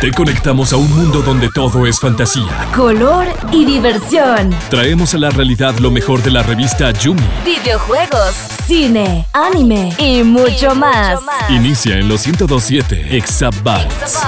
[0.00, 4.48] Te conectamos a un mundo donde todo es fantasía, color y diversión.
[4.70, 7.20] Traemos a la realidad lo mejor de la revista Yumi.
[7.44, 8.34] Videojuegos,
[8.66, 11.20] cine, anime y mucho, más.
[11.50, 14.22] Inicia en los 1027 Exabytes.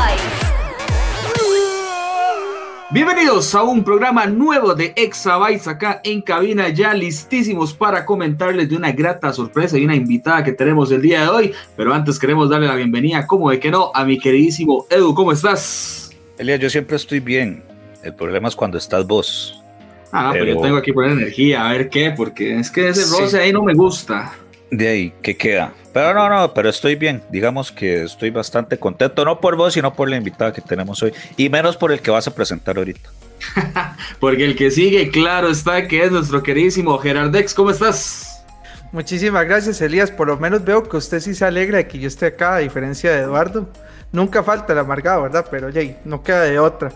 [2.93, 8.77] Bienvenidos a un programa nuevo de Exabytes acá en cabina, ya listísimos para comentarles de
[8.77, 11.53] una grata sorpresa y una invitada que tenemos el día de hoy.
[11.77, 15.33] Pero antes queremos darle la bienvenida, como de que no, a mi queridísimo Edu, ¿cómo
[15.33, 16.11] estás?
[16.39, 17.65] Elia, yo siempre estoy bien.
[18.05, 19.61] El problema es cuando estás vos.
[20.13, 23.41] Ah, pero, yo tengo aquí poner energía, a ver qué, porque es que ese roce
[23.41, 24.33] ahí no me gusta.
[24.71, 25.75] De ahí, ¿qué queda?
[25.97, 27.23] Pero no, no, pero estoy bien.
[27.31, 31.15] Digamos que estoy bastante contento, no por vos, sino por la invitada que tenemos hoy.
[31.39, 33.09] Y menos por el que vas a presentar ahorita.
[34.21, 37.55] Porque el que sigue, claro está, que es nuestro queridísimo Gerardex.
[37.55, 38.45] ¿Cómo estás?
[38.93, 40.11] Muchísimas gracias, Elías.
[40.11, 42.59] Por lo menos veo que usted sí se alegra de que yo esté acá, a
[42.59, 43.67] diferencia de Eduardo.
[44.13, 45.47] Nunca falta el amargado, ¿verdad?
[45.51, 46.93] Pero ya, no queda de otra.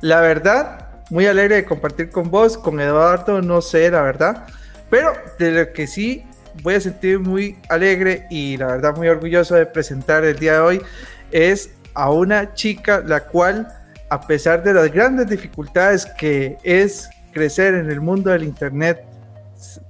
[0.00, 4.46] La verdad, muy alegre de compartir con vos, con Eduardo, no sé, la verdad.
[4.90, 6.24] Pero de lo que sí
[6.62, 10.58] voy a sentir muy alegre y la verdad muy orgulloso de presentar el día de
[10.60, 10.82] hoy
[11.30, 13.68] es a una chica la cual
[14.10, 19.04] a pesar de las grandes dificultades que es crecer en el mundo del internet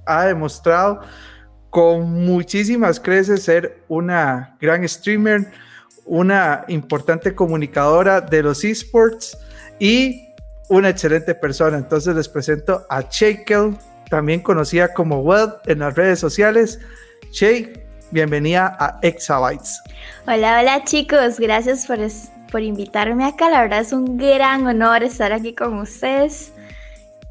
[0.05, 1.01] ha demostrado
[1.69, 5.51] con muchísimas creces ser una gran streamer,
[6.05, 9.37] una importante comunicadora de los esports
[9.77, 10.29] y
[10.69, 11.77] una excelente persona.
[11.77, 13.75] Entonces les presento a Shakel
[14.09, 16.79] también conocida como Web en las redes sociales.
[17.31, 17.73] Shay,
[18.11, 19.81] bienvenida a Exabytes.
[20.27, 21.97] Hola, hola chicos, gracias por,
[22.51, 23.49] por invitarme acá.
[23.49, 26.53] La verdad es un gran honor estar aquí con ustedes.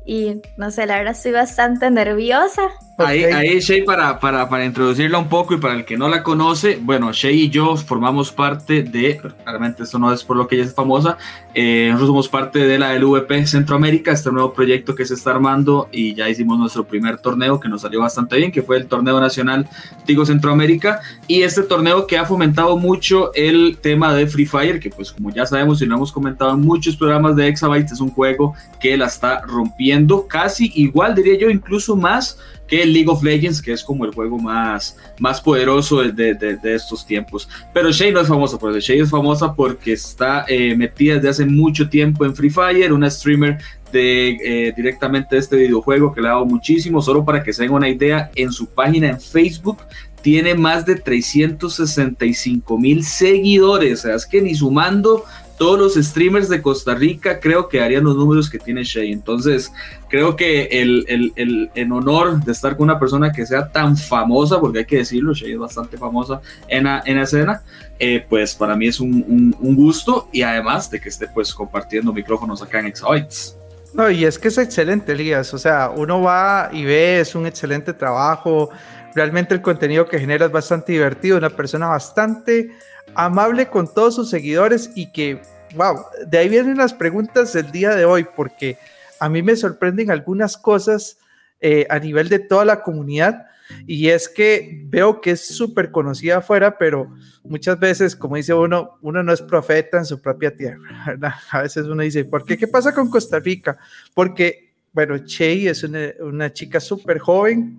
[0.04, 2.62] Y no sé, la verdad estoy bastante nerviosa.
[2.96, 6.22] Ahí, ahí Shay, para, para, para, introducirla un poco y para el que no la
[6.22, 10.54] conoce, bueno, Shay y yo formamos parte de, claramente esto no es por lo que
[10.54, 11.18] ella es famosa,
[11.54, 15.88] eh, nosotros somos parte de la LVP Centroamérica, este nuevo proyecto que se está armando
[15.90, 19.20] y ya hicimos nuestro primer torneo que nos salió bastante bien, que fue el Torneo
[19.20, 19.68] Nacional
[20.04, 24.90] Tigo Centroamérica, y este torneo que ha fomentado mucho el tema de Free Fire, que
[24.90, 28.10] pues como ya sabemos y lo hemos comentado en muchos programas de Exabytes, es un
[28.10, 33.60] juego que la está rompiendo casi igual, diría yo, incluso más que League of Legends,
[33.60, 37.48] que es como el juego más, más poderoso de, de, estos tiempos.
[37.72, 41.46] Pero Shay no es famosa por Shay es famosa porque está eh, metida desde hace
[41.46, 43.58] mucho tiempo en Free Fire, una streamer
[43.92, 47.62] de, eh, directamente de este videojuego que le ha dado muchísimo, solo para que se
[47.62, 49.78] den una idea, en su página en Facebook
[50.24, 55.24] tiene más de 365 mil seguidores, o sea, es que ni sumando
[55.56, 59.12] todos los streamers de Costa Rica creo que harían los números que tiene Shay.
[59.12, 59.72] Entonces,
[60.08, 64.60] creo que el, el, el, honor de estar con una persona que sea tan famosa,
[64.60, 67.62] porque hay que decirlo, Shay es bastante famosa en la, en escena,
[67.98, 72.12] eh, pues para mí es un, un, gusto y además de que esté pues compartiendo
[72.12, 73.56] micrófonos acá en Exabytes.
[73.92, 75.54] No, y es que es excelente, Elías.
[75.54, 78.70] O sea, uno va y ve, es un excelente trabajo.
[79.14, 81.38] Realmente el contenido que genera es bastante divertido.
[81.38, 82.72] Una persona bastante
[83.14, 85.40] amable con todos sus seguidores y que,
[85.74, 88.78] wow, de ahí vienen las preguntas del día de hoy, porque
[89.20, 91.18] a mí me sorprenden algunas cosas
[91.60, 93.46] eh, a nivel de toda la comunidad.
[93.86, 97.14] Y es que veo que es súper conocida afuera, pero
[97.44, 101.16] muchas veces, como dice uno, uno no es profeta en su propia tierra.
[101.50, 102.58] A veces uno dice, ¿por qué?
[102.58, 103.78] ¿Qué pasa con Costa Rica?
[104.12, 107.78] Porque, bueno, Che es una, una chica súper joven,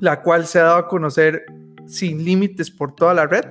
[0.00, 1.44] la cual se ha dado a conocer
[1.86, 3.44] sin límites por toda la red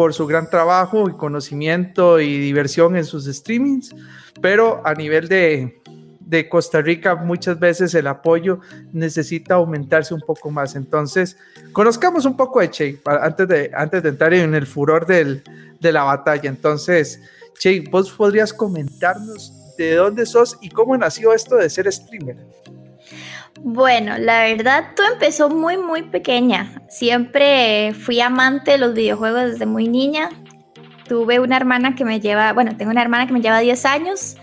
[0.00, 3.94] por su gran trabajo y conocimiento y diversión en sus streamings,
[4.40, 5.82] pero a nivel de,
[6.20, 8.60] de Costa Rica muchas veces el apoyo
[8.94, 10.74] necesita aumentarse un poco más.
[10.74, 11.36] Entonces,
[11.72, 15.42] conozcamos un poco de Che antes de, antes de entrar en el furor del,
[15.78, 16.48] de la batalla.
[16.48, 17.20] Entonces,
[17.58, 22.38] Che, vos podrías comentarnos de dónde sos y cómo nació esto de ser streamer.
[23.58, 26.82] Bueno, la verdad, todo empezó muy, muy pequeña.
[26.88, 30.30] Siempre fui amante de los videojuegos desde muy niña.
[31.06, 34.36] Tuve una hermana que me lleva, bueno, tengo una hermana que me lleva 10 años.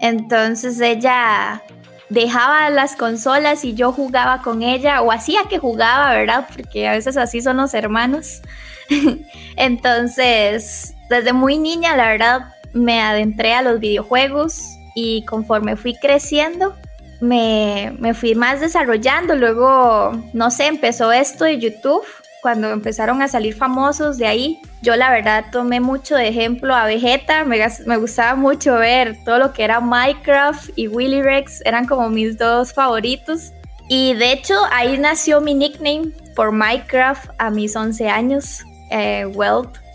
[0.00, 1.62] Entonces ella
[2.10, 6.46] dejaba las consolas y yo jugaba con ella, o hacía que jugaba, ¿verdad?
[6.54, 8.42] Porque a veces así son los hermanos.
[9.56, 14.62] Entonces, desde muy niña, la verdad, me adentré a los videojuegos
[14.94, 16.74] y conforme fui creciendo,
[17.20, 19.34] me, me fui más desarrollando.
[19.34, 22.04] Luego, no sé, empezó esto de YouTube
[22.40, 26.86] cuando empezaron a salir famosos de ahí, yo la verdad tomé mucho de ejemplo a
[26.86, 31.86] Vegeta, me, me, gustaba mucho ver todo lo que era Minecraft y Willy Rex, eran
[31.86, 33.52] como mis dos favoritos.
[33.88, 39.26] Y de hecho ahí nació mi nickname por Minecraft a mis 11 años, eh,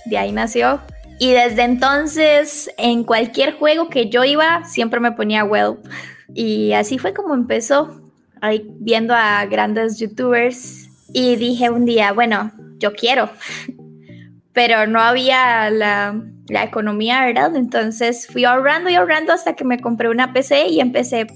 [0.06, 0.81] de ahí nació.
[1.19, 5.78] Y desde entonces, en cualquier juego que yo iba, siempre me ponía well.
[6.34, 8.12] Y así fue como empezó,
[8.42, 10.90] ahí viendo a grandes youtubers.
[11.14, 13.30] Y dije un día, bueno, yo quiero.
[14.54, 17.56] Pero no había la, la economía, ¿verdad?
[17.56, 21.28] Entonces fui ahorrando y ahorrando hasta que me compré una PC y empecé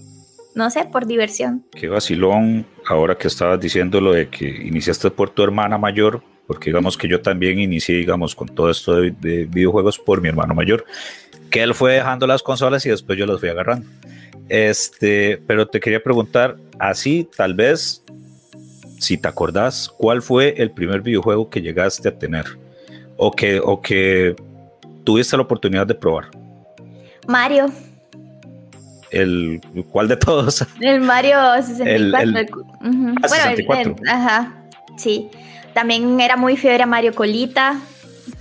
[0.57, 1.63] no sé, por diversión.
[1.71, 6.71] Qué vacilón, ahora que estabas diciendo lo de que iniciaste por tu hermana mayor, porque
[6.71, 9.11] digamos que yo también inicié, digamos, con todo esto de,
[9.45, 10.83] videojuegos por mi hermano mayor,
[11.51, 13.87] que él fue dejando las consolas y después yo las fui agarrando.
[14.49, 18.03] Este, pero te quería preguntar, así tal vez,
[18.99, 22.45] si te acordás, ¿cuál fue el primer videojuego que llegaste a tener?
[23.17, 24.35] O que, o que
[25.03, 26.29] tuviste la oportunidad de probar.
[27.27, 27.71] Mario
[29.11, 29.61] el
[29.91, 30.65] ¿cuál de todos?
[30.79, 33.65] El Mario 64.
[33.65, 34.53] Bueno, ajá,
[34.97, 35.29] sí.
[35.73, 37.79] También era muy fiebre a Mario Colita.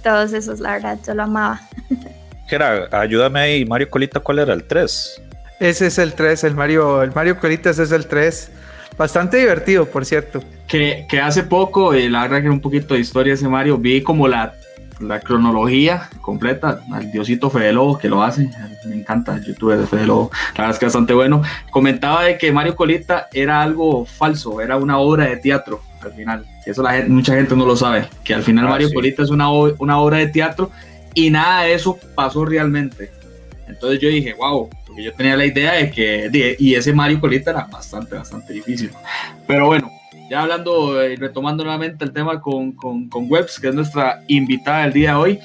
[0.03, 1.61] Todos esos, la verdad, yo lo amaba.
[2.49, 4.55] Era, ayúdame ahí, Mario Colita, ¿cuál era?
[4.55, 5.21] ¿El 3?
[5.61, 8.51] Ese es el 3, el Mario, el Mario Colita, ese es el 3.
[8.99, 10.43] Bastante divertido, por cierto.
[10.67, 14.03] Que, que hace poco, eh, la verdad que un poquito de historia ese Mario, vi
[14.03, 14.55] como la
[15.01, 18.51] la cronología completa, al Diosito Fede Lobo que lo hace,
[18.87, 21.43] me encanta el youtuber de Fede Lobo, la verdad es que es bastante bueno.
[21.71, 26.47] Comentaba de que Mario Colita era algo falso, era una obra de teatro al final,
[26.65, 29.51] eso la mucha gente no lo sabe, que al final ah, Mario Colita es una,
[29.51, 30.71] una obra de teatro
[31.15, 33.11] y nada de eso pasó realmente.
[33.67, 37.51] Entonces yo dije, wow, porque yo tenía la idea de que, y ese Mario Colita
[37.51, 38.91] era bastante, bastante difícil.
[39.47, 39.91] Pero bueno,
[40.31, 44.87] ya hablando y retomando nuevamente el tema con, con, con, Webs, que es nuestra invitada
[44.87, 45.39] el día de hoy.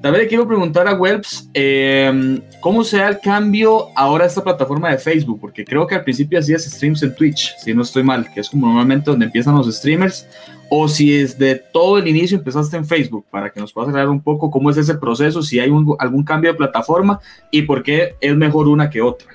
[0.00, 4.42] También le quiero preguntar a Webs eh, cómo se da el cambio ahora a esta
[4.42, 8.02] plataforma de Facebook, porque creo que al principio hacías streams en Twitch, si no estoy
[8.02, 10.26] mal, que es como normalmente donde empiezan los streamers,
[10.68, 14.22] o si desde todo el inicio empezaste en Facebook, para que nos puedas aclarar un
[14.22, 17.20] poco cómo es ese proceso, si hay algún cambio de plataforma
[17.50, 19.28] y por qué es mejor una que otra.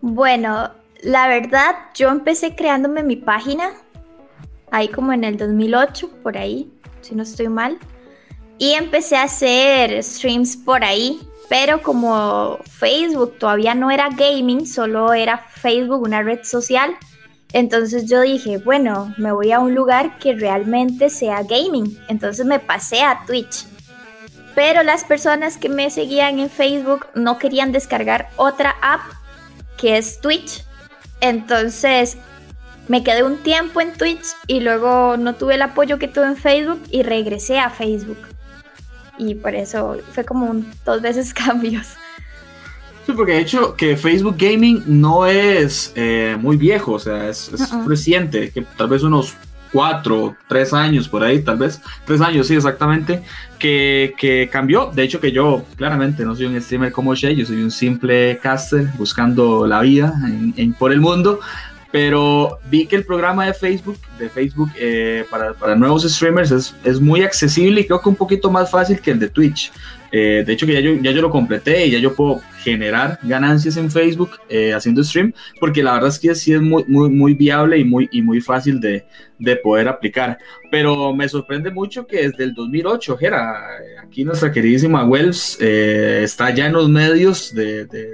[0.00, 0.70] Bueno,
[1.02, 3.72] la verdad, yo empecé creándome mi página
[4.70, 6.70] ahí como en el 2008, por ahí,
[7.00, 7.78] si no estoy mal.
[8.58, 15.12] Y empecé a hacer streams por ahí, pero como Facebook todavía no era gaming, solo
[15.12, 16.90] era Facebook, una red social.
[17.52, 21.98] Entonces yo dije, bueno, me voy a un lugar que realmente sea gaming.
[22.08, 23.66] Entonces me pasé a Twitch.
[24.54, 29.00] Pero las personas que me seguían en Facebook no querían descargar otra app
[29.76, 30.64] que es Twitch.
[31.20, 32.18] Entonces
[32.88, 36.36] me quedé un tiempo en Twitch y luego no tuve el apoyo que tuve en
[36.36, 38.18] Facebook y regresé a Facebook.
[39.18, 41.88] Y por eso fue como un, dos veces cambios.
[43.06, 47.50] Sí, porque de hecho que Facebook Gaming no es eh, muy viejo, o sea, es,
[47.86, 49.34] reciente, que tal vez unos
[49.72, 53.22] cuatro, tres años por ahí, tal vez, tres años, sí, exactamente,
[53.58, 54.90] que, que, cambió.
[54.92, 58.38] De hecho, que yo claramente no soy un streamer como Shay, yo soy un simple
[58.42, 60.12] caster buscando la vida
[60.56, 61.40] en, por el mundo,
[61.92, 66.74] pero vi que el programa de Facebook, de Facebook eh, para, para, nuevos streamers es,
[66.84, 69.72] es, muy accesible y creo que un poquito más fácil que el de Twitch.
[70.12, 73.18] Eh, de hecho, que ya yo, ya yo lo completé y ya yo puedo generar
[73.22, 77.08] ganancias en Facebook eh, haciendo stream, porque la verdad es que sí es muy, muy,
[77.10, 79.04] muy viable y muy, y muy fácil de,
[79.38, 80.38] de poder aplicar.
[80.70, 83.66] Pero me sorprende mucho que desde el 2008, Jera,
[84.02, 88.12] aquí nuestra queridísima Wells eh, está ya en los medios de, de,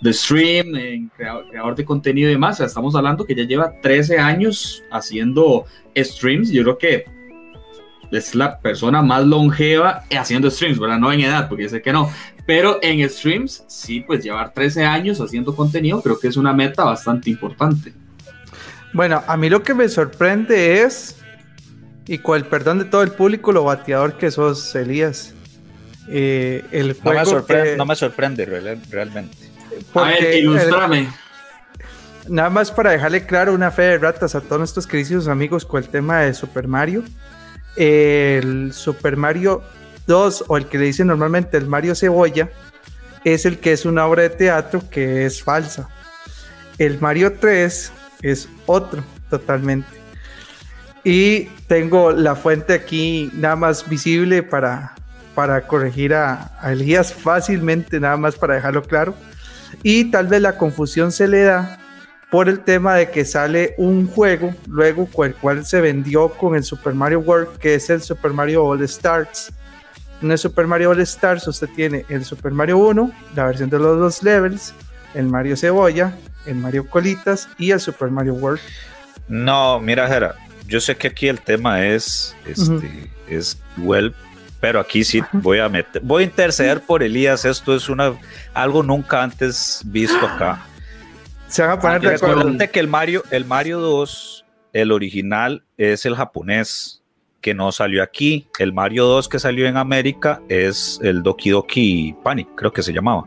[0.00, 2.60] de, stream, en creador, de contenido y demás.
[2.60, 5.64] estamos hablando que ya lleva 13 años haciendo
[5.96, 6.50] streams.
[6.50, 7.17] Yo creo que
[8.10, 10.98] es la persona más longeva haciendo streams, ¿verdad?
[10.98, 12.10] No en edad, porque sé que no.
[12.46, 16.84] Pero en streams, sí, pues llevar 13 años haciendo contenido creo que es una meta
[16.84, 17.92] bastante importante.
[18.92, 21.16] Bueno, a mí lo que me sorprende es,
[22.06, 25.34] y con el perdón de todo el público, lo bateador que sos, Elías.
[26.10, 28.46] Eh, el no, me sorprende, no me sorprende
[28.90, 29.36] realmente.
[29.94, 31.08] A ver, ilustrame.
[32.28, 35.82] nada más para dejarle claro una fe de ratas a todos nuestros queridos amigos con
[35.82, 37.04] el tema de Super Mario
[37.78, 39.62] el Super Mario
[40.06, 42.50] 2 o el que le dicen normalmente el Mario Cebolla
[43.24, 45.88] es el que es una obra de teatro que es falsa.
[46.78, 47.92] El Mario 3
[48.22, 49.88] es otro totalmente.
[51.04, 54.94] Y tengo la fuente aquí nada más visible para,
[55.34, 59.14] para corregir a, a Elías fácilmente, nada más para dejarlo claro.
[59.82, 61.78] Y tal vez la confusión se le da
[62.30, 66.54] por el tema de que sale un juego luego con el cual se vendió con
[66.54, 69.52] el Super Mario World, que es el Super Mario All Stars.
[70.20, 73.78] En el Super Mario All Stars usted tiene el Super Mario 1, la versión de
[73.78, 74.74] los dos levels,
[75.14, 78.60] el Mario Cebolla, el Mario Colitas y el Super Mario World.
[79.28, 80.34] No, mira, Jera,
[80.66, 83.58] yo sé que aquí el tema es, este, es
[84.60, 87.44] pero aquí sí voy a meter, voy a interceder por Elías.
[87.44, 88.12] Esto es una
[88.52, 90.67] algo nunca antes visto acá.
[91.48, 92.72] Se van a poner de Recuerden acuerdo.
[92.72, 97.02] que el Mario, el Mario 2, el original es el japonés
[97.40, 98.48] que no salió aquí.
[98.58, 102.92] El Mario 2 que salió en América es el Doki Doki Panic, creo que se
[102.92, 103.26] llamaba.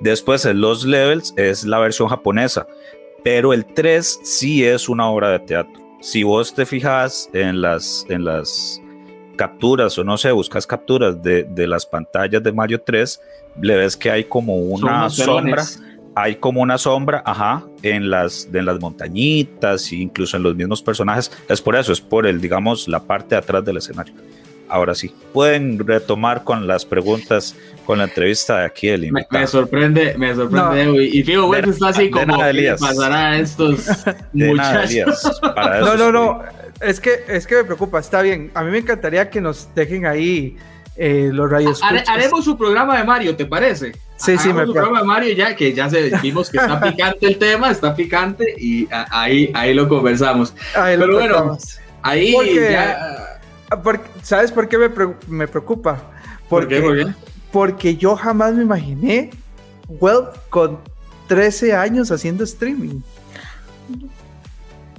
[0.00, 2.66] Después el Los Levels es la versión japonesa,
[3.24, 5.82] pero el 3 sí es una obra de teatro.
[6.00, 8.80] Si vos te fijas en las, en las
[9.34, 13.20] capturas o no sé, buscas capturas de, de las pantallas de Mario 3,
[13.60, 15.82] le ves que hay como una sombra pelones.
[16.22, 20.82] Hay como una sombra, ajá, en las, en las montañitas e incluso en los mismos
[20.82, 21.30] personajes.
[21.48, 24.14] Es por eso, es por el, digamos, la parte de atrás del escenario.
[24.70, 27.56] Ahora sí, pueden retomar con las preguntas,
[27.86, 29.40] con la entrevista de aquí del Me, invitado.
[29.40, 30.84] me sorprende, me sorprende.
[30.84, 31.00] No.
[31.00, 32.78] Y, Figo, güey, De- está así de como nada, ¿qué Elías.
[32.80, 33.86] pasará a estos
[34.34, 34.84] De nada.
[34.84, 36.42] Elías, para No, no, no.
[36.82, 37.98] Es que, es que me preocupa.
[37.98, 38.50] Está bien.
[38.54, 40.56] A mí me encantaría que nos dejen ahí
[40.98, 41.80] eh, los rayos.
[41.82, 43.92] Hare- haremos su programa de Mario, ¿te parece?
[44.16, 44.72] Sí, sí, Hagamos me su parece.
[44.72, 48.54] programa de Mario ya que ya se, vimos que está picante el tema, está picante
[48.58, 50.52] y a- ahí, ahí lo conversamos.
[50.74, 51.58] Ahí lo Pero bueno.
[52.02, 53.40] Ahí Porque- ya.
[53.82, 56.02] Porque- ¿Sabes por qué me, pre- me preocupa?
[56.48, 56.80] ¿Por qué?
[56.80, 57.06] ¿Por qué?
[57.52, 59.30] Porque yo jamás me imaginé
[59.88, 60.78] Well con
[61.28, 63.00] 13 años haciendo streaming.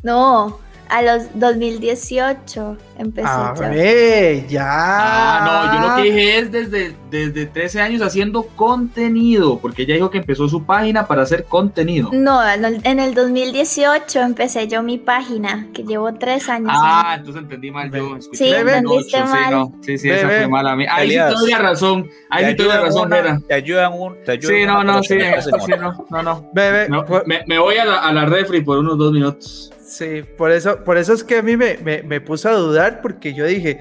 [0.01, 3.61] No, a los 2018 empecé A yo.
[3.69, 4.65] ver, ya.
[4.67, 9.95] Ah, no, yo lo que dije es desde, desde 13 años haciendo contenido, porque ella
[9.95, 12.09] dijo que empezó su página para hacer contenido.
[12.11, 16.71] No, en el- en el 2018 empecé yo mi página, que llevo tres años.
[16.73, 18.15] Ah, entonces entendí mal yo.
[18.17, 19.51] escuché Sí, 2008, entendiste sí, mal.
[19.51, 20.89] no, sí, sí, esa fue mala mía.
[20.91, 22.09] Ahí Elías, sí razón.
[22.29, 23.39] Ahí sí razón, una- era.
[23.47, 26.49] te ayudan un, te ayudan Sí, no, una, no, sí, me sí, no, no, no.
[26.53, 29.71] Bebe, No, por- me, me voy a la, a la refri por unos dos minutos.
[29.89, 33.01] Sí, por eso, por eso es que a mí me, me, me puse a dudar,
[33.01, 33.79] porque yo dije,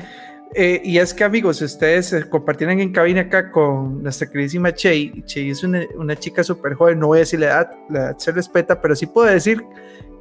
[0.55, 5.23] eh, y es que amigos, ustedes se compartieran en cabina acá con nuestra queridísima Chey,
[5.27, 8.19] Chey es una, una chica súper joven, no voy a decir la edad, la edad
[8.19, 9.63] se respeta, pero sí puedo decir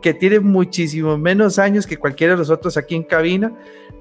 [0.02, 3.54] que tiene muchísimo menos años que cualquiera de los otros aquí en cabina.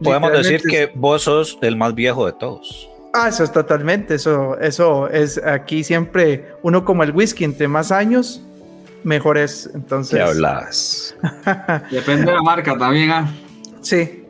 [0.03, 2.91] Podemos decir que vos sos el más viejo de todos.
[3.15, 7.93] Ah, eso es totalmente, eso, eso es aquí siempre uno como el whisky, entre más
[7.93, 8.45] años,
[9.05, 9.71] mejor es.
[9.75, 11.17] Entonces, ¿Qué hablas?
[11.91, 13.33] Depende de la marca también, ah.
[13.81, 14.23] sí.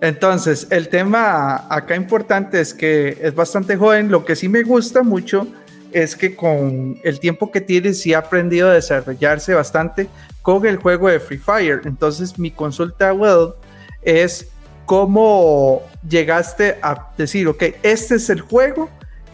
[0.00, 4.10] Entonces, el tema acá importante es que es bastante joven.
[4.10, 5.48] Lo que sí me gusta mucho
[5.90, 10.08] es que con el tiempo que tiene sí ha aprendido a desarrollarse bastante
[10.42, 11.80] con el juego de Free Fire.
[11.84, 13.54] Entonces, mi consulta, Well,
[14.02, 14.48] es
[14.86, 18.88] cómo llegaste a decir, ok, este es el juego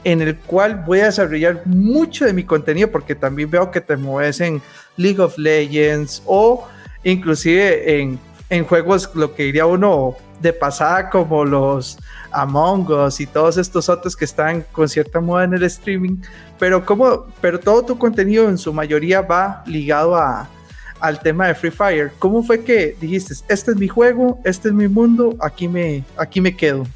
[0.04, 3.96] en el cual voy a desarrollar mucho de mi contenido, porque también veo que te
[3.96, 4.61] mueves en
[4.96, 6.68] League of Legends o
[7.02, 8.18] inclusive en,
[8.50, 11.99] en juegos, lo que diría uno de pasada, como los
[12.30, 16.18] Among Us y todos estos otros que están con cierta moda en el streaming,
[16.58, 20.49] pero, como, pero todo tu contenido en su mayoría va ligado a,
[21.00, 22.12] al tema de Free Fire.
[22.18, 26.40] ¿Cómo fue que dijiste, este es mi juego, este es mi mundo, aquí me, aquí
[26.40, 26.87] me quedo?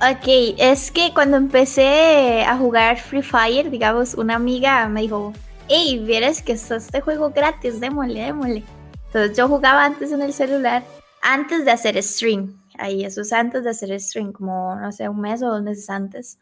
[0.00, 5.32] Ok, es que cuando empecé a jugar Free Fire, digamos, una amiga me dijo,
[5.66, 8.62] hey, vieras que está este juego gratis, démosle, démosle.
[9.06, 10.84] Entonces yo jugaba antes en el celular,
[11.20, 12.62] antes de hacer stream.
[12.78, 15.90] Ahí, eso es antes de hacer stream, como, no sé, un mes o dos meses
[15.90, 16.38] antes.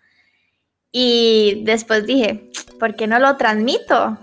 [0.92, 4.18] Y después dije, ¿por qué no lo transmito?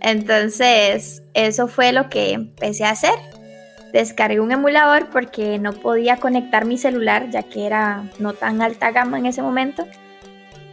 [0.00, 3.14] Entonces, eso fue lo que empecé a hacer
[3.96, 8.90] descargué un emulador porque no podía conectar mi celular ya que era no tan alta
[8.90, 9.86] gama en ese momento.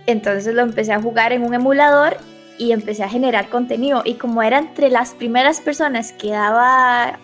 [0.06, 2.18] Entonces lo empecé a jugar en un emulador
[2.58, 4.02] y empecé a generar contenido.
[4.06, 7.20] Y como era entre las primeras personas que daba,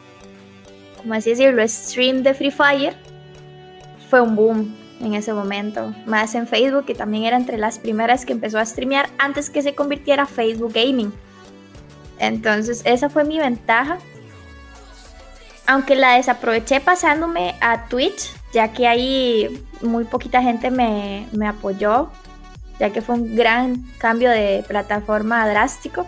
[0.98, 2.96] como así decirlo, stream de Free Fire,
[4.10, 5.94] fue un boom en ese momento.
[6.06, 9.62] Más en Facebook, que también era entre las primeras que empezó a streamear antes que
[9.62, 11.12] se convirtiera Facebook Gaming.
[12.20, 13.98] Entonces esa fue mi ventaja
[15.70, 22.10] aunque la desaproveché pasándome a Twitch, ya que ahí muy poquita gente me, me, apoyó,
[22.80, 26.08] ya que fue un gran cambio de plataforma drástico.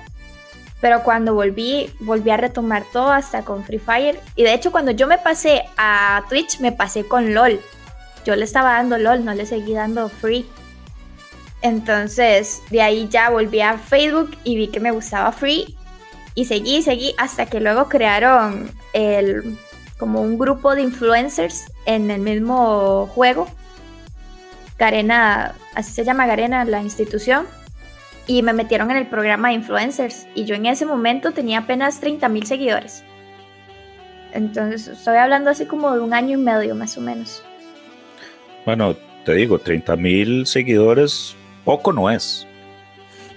[0.81, 4.19] Pero cuando volví, volví a retomar todo hasta con Free Fire.
[4.35, 7.61] Y de hecho, cuando yo me pasé a Twitch, me pasé con LOL.
[8.25, 10.49] Yo le estaba dando LOL, no le seguí dando Free.
[11.61, 15.77] Entonces, de ahí ya volví a Facebook y vi que me gustaba Free
[16.33, 19.57] y seguí, seguí, hasta que luego crearon el,
[19.97, 23.47] como un grupo de influencers en el mismo juego.
[24.79, 27.45] Garena, así se llama Garena, la institución.
[28.27, 30.25] Y me metieron en el programa de influencers.
[30.33, 33.03] Y yo en ese momento tenía apenas 30 mil seguidores.
[34.33, 37.43] Entonces, estoy hablando así como de un año y medio más o menos.
[38.65, 38.95] Bueno,
[39.25, 41.35] te digo, 30 mil seguidores,
[41.65, 42.47] poco no es.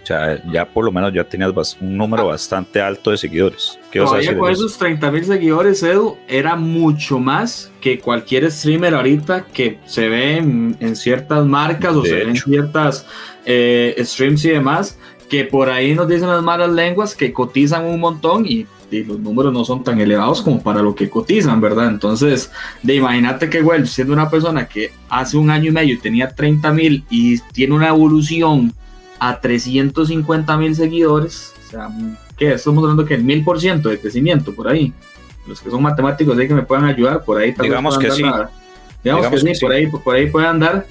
[0.05, 3.79] O sea, ya por lo menos ya tenías un número bastante alto de seguidores.
[3.91, 9.47] ¿Qué Todavía con esos 30 mil seguidores, Edu, era mucho más que cualquier streamer ahorita
[9.47, 13.07] que se ve en, ciertas marcas o se ve en ciertas
[13.47, 14.99] eh, streams y demás,
[15.31, 19.53] que por ahí nos dicen las malas lenguas que cotizan un montón y, los números
[19.53, 21.89] no son tan elevados como para lo que cotizan, ¿verdad?
[21.89, 26.29] Entonces, de imagínate que, bueno, siendo una persona que hace un año y medio tenía
[26.29, 28.73] 30 mil y tiene una evolución
[29.29, 31.89] a 350 mil seguidores, o sea,
[32.37, 32.53] ¿qué?
[32.53, 34.93] Estamos hablando que el mil por ciento de crecimiento por ahí.
[35.47, 38.23] Los que son matemáticos de que me puedan ayudar, por ahí Digamos que sí.
[39.03, 40.87] Digamos, que, sí, Por, ahí, por ahí pueden andar.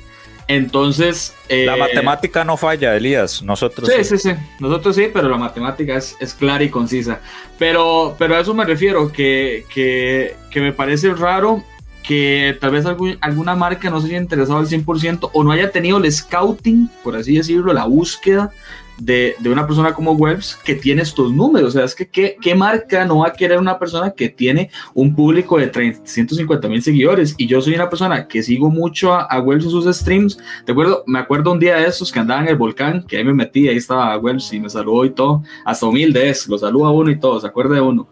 [0.47, 1.35] Entonces.
[1.47, 3.41] la eh, matemática no falla, Elías.
[3.41, 3.89] Nosotros.
[3.89, 7.19] Sí, sí, sí, Nosotros sí, pero la matemática es, es clara y concisa.
[7.57, 11.63] Pero, pero a eso me refiero, que, que, que me parece raro
[12.03, 12.85] que tal vez
[13.21, 17.15] alguna marca no se haya interesado al 100% o no haya tenido el scouting, por
[17.15, 18.51] así decirlo, la búsqueda
[18.97, 21.69] de, de, una persona como Webs que tiene estos números.
[21.69, 22.07] O sea, es que
[22.39, 26.83] ¿qué, marca no va a querer una persona que tiene un público de 350 mil
[26.83, 27.35] seguidores?
[27.37, 30.37] Y yo soy una persona que sigo mucho a, a Webs en sus streams.
[30.65, 31.03] ¿De acuerdo?
[31.07, 33.67] Me acuerdo un día de esos que andaba en el volcán, que ahí me metí,
[33.67, 35.43] ahí estaba Webs y me saludó y todo.
[35.65, 38.07] Hasta humilde es, lo saluda uno y todo, se acuerda de uno.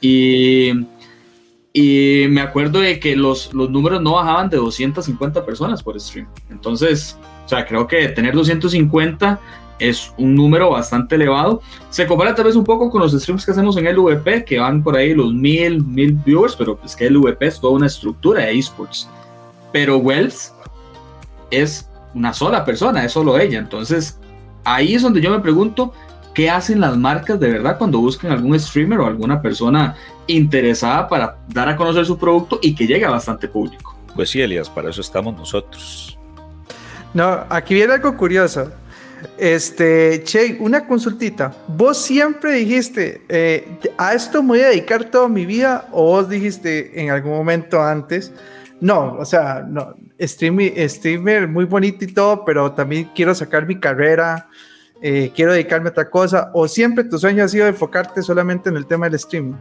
[0.00, 0.72] Y
[1.76, 6.28] y me acuerdo de que los, los números no bajaban de 250 personas por stream.
[6.48, 9.40] Entonces, o sea, creo que tener 250
[9.80, 11.62] es un número bastante elevado.
[11.90, 14.60] Se compara tal vez un poco con los streams que hacemos en el VP, que
[14.60, 17.86] van por ahí los 1000, 1000 viewers, pero es que el VP es toda una
[17.86, 19.10] estructura de esports.
[19.72, 20.54] Pero Wells
[21.50, 23.58] es una sola persona, es solo ella.
[23.58, 24.20] Entonces,
[24.62, 25.92] ahí es donde yo me pregunto,
[26.34, 31.36] ¿qué hacen las marcas de verdad cuando buscan algún streamer o alguna persona interesada para
[31.48, 33.96] dar a conocer su producto y que llegue a bastante público.
[34.14, 36.18] Pues sí, Elias, para eso estamos nosotros.
[37.12, 38.70] No, aquí viene algo curioso.
[39.38, 41.54] Este, Che, una consultita.
[41.68, 45.88] ¿Vos siempre dijiste, eh, a esto me voy a dedicar toda mi vida?
[45.92, 48.32] ¿O vos dijiste en algún momento antes,
[48.80, 53.78] no, o sea, no, streamer, streamer muy bonito y todo, pero también quiero sacar mi
[53.78, 54.48] carrera,
[55.06, 56.50] eh, quiero dedicarme a otra cosa?
[56.54, 59.52] ¿O siempre tu sueño ha sido enfocarte solamente en el tema del streaming?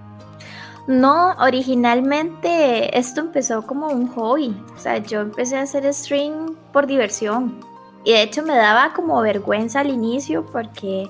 [0.87, 4.55] No, originalmente esto empezó como un hobby.
[4.73, 7.59] O sea, yo empecé a hacer stream por diversión.
[8.05, 11.09] Y de hecho me daba como vergüenza al inicio porque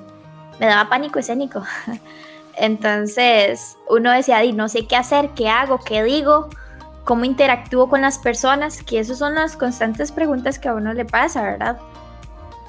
[0.59, 1.61] me daba pánico escénico.
[2.57, 6.49] Entonces uno decía, no sé qué hacer, qué hago, qué digo,
[7.03, 11.05] cómo interactúo con las personas, que esas son las constantes preguntas que a uno le
[11.05, 11.77] pasa, ¿verdad?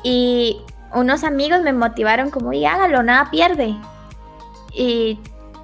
[0.03, 0.61] Y
[0.95, 3.77] unos amigos me motivaron como, y hágalo, nada pierde.
[4.73, 5.19] Y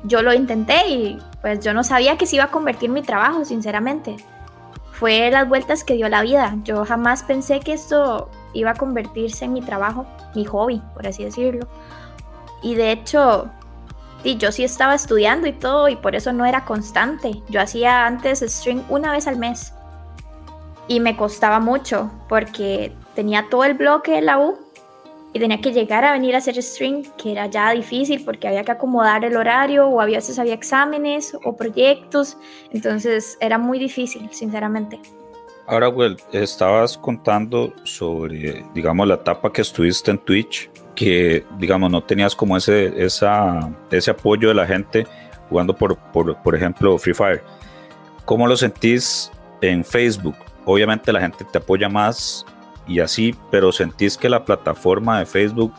[0.05, 3.45] yo lo intenté y pues yo no sabía que se iba a convertir mi trabajo,
[3.45, 4.17] sinceramente.
[4.93, 6.57] Fue las vueltas que dio la vida.
[6.65, 11.25] Yo jamás pensé que esto iba a convertirse en mi trabajo, mi hobby, por así
[11.25, 11.67] decirlo.
[12.63, 13.49] Y de hecho,
[14.25, 17.43] yo sí estaba estudiando y todo, y por eso no era constante.
[17.49, 19.73] Yo hacía antes stream una vez al mes.
[20.87, 24.59] Y me costaba mucho, porque tenía todo el bloque de la U
[25.33, 28.65] y tenía que llegar a venir a hacer stream, que era ya difícil porque había
[28.65, 32.37] que acomodar el horario o a veces había exámenes o proyectos,
[32.73, 35.01] entonces era muy difícil, sinceramente.
[35.67, 42.03] Ahora, Will, estabas contando sobre, digamos, la etapa que estuviste en Twitch, que, digamos, no
[42.03, 45.07] tenías como ese, esa, ese apoyo de la gente
[45.49, 47.43] jugando, por, por, por ejemplo, Free Fire.
[48.25, 50.35] ¿Cómo lo sentís en Facebook?
[50.65, 52.45] Obviamente la gente te apoya más
[52.87, 55.73] y así, pero sentís que la plataforma de Facebook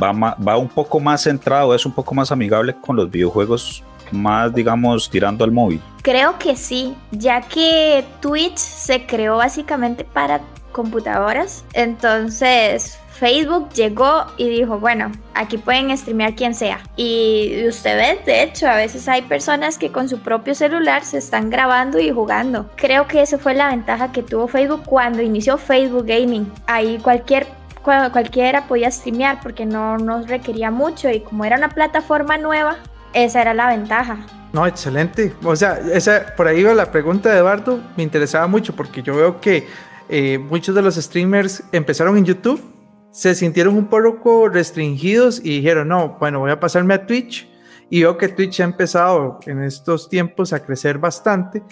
[0.00, 4.52] va, va un poco más centrado, es un poco más amigable con los videojuegos, más
[4.54, 5.80] digamos tirando al móvil.
[6.02, 10.40] Creo que sí, ya que Twitch se creó básicamente para
[10.72, 16.80] computadoras, entonces Facebook llegó y dijo, bueno, aquí pueden streamear quien sea.
[16.96, 21.18] Y usted ve, de hecho, a veces hay personas que con su propio celular se
[21.18, 22.70] están grabando y jugando.
[22.76, 26.50] Creo que esa fue la ventaja que tuvo Facebook cuando inició Facebook Gaming.
[26.66, 27.46] Ahí cualquier
[27.82, 32.78] cualquiera podía streamear porque no nos requería mucho y como era una plataforma nueva,
[33.12, 34.18] esa era la ventaja.
[34.52, 35.34] No, excelente.
[35.42, 39.16] O sea, esa, por ahí va la pregunta de Eduardo, me interesaba mucho porque yo
[39.16, 39.66] veo que
[40.08, 42.71] eh, muchos de los streamers empezaron en YouTube
[43.12, 47.48] se sintieron un poco restringidos y dijeron, no, bueno, voy a pasarme a Twitch.
[47.90, 51.62] Y veo que Twitch ha empezado en estos tiempos a crecer bastante,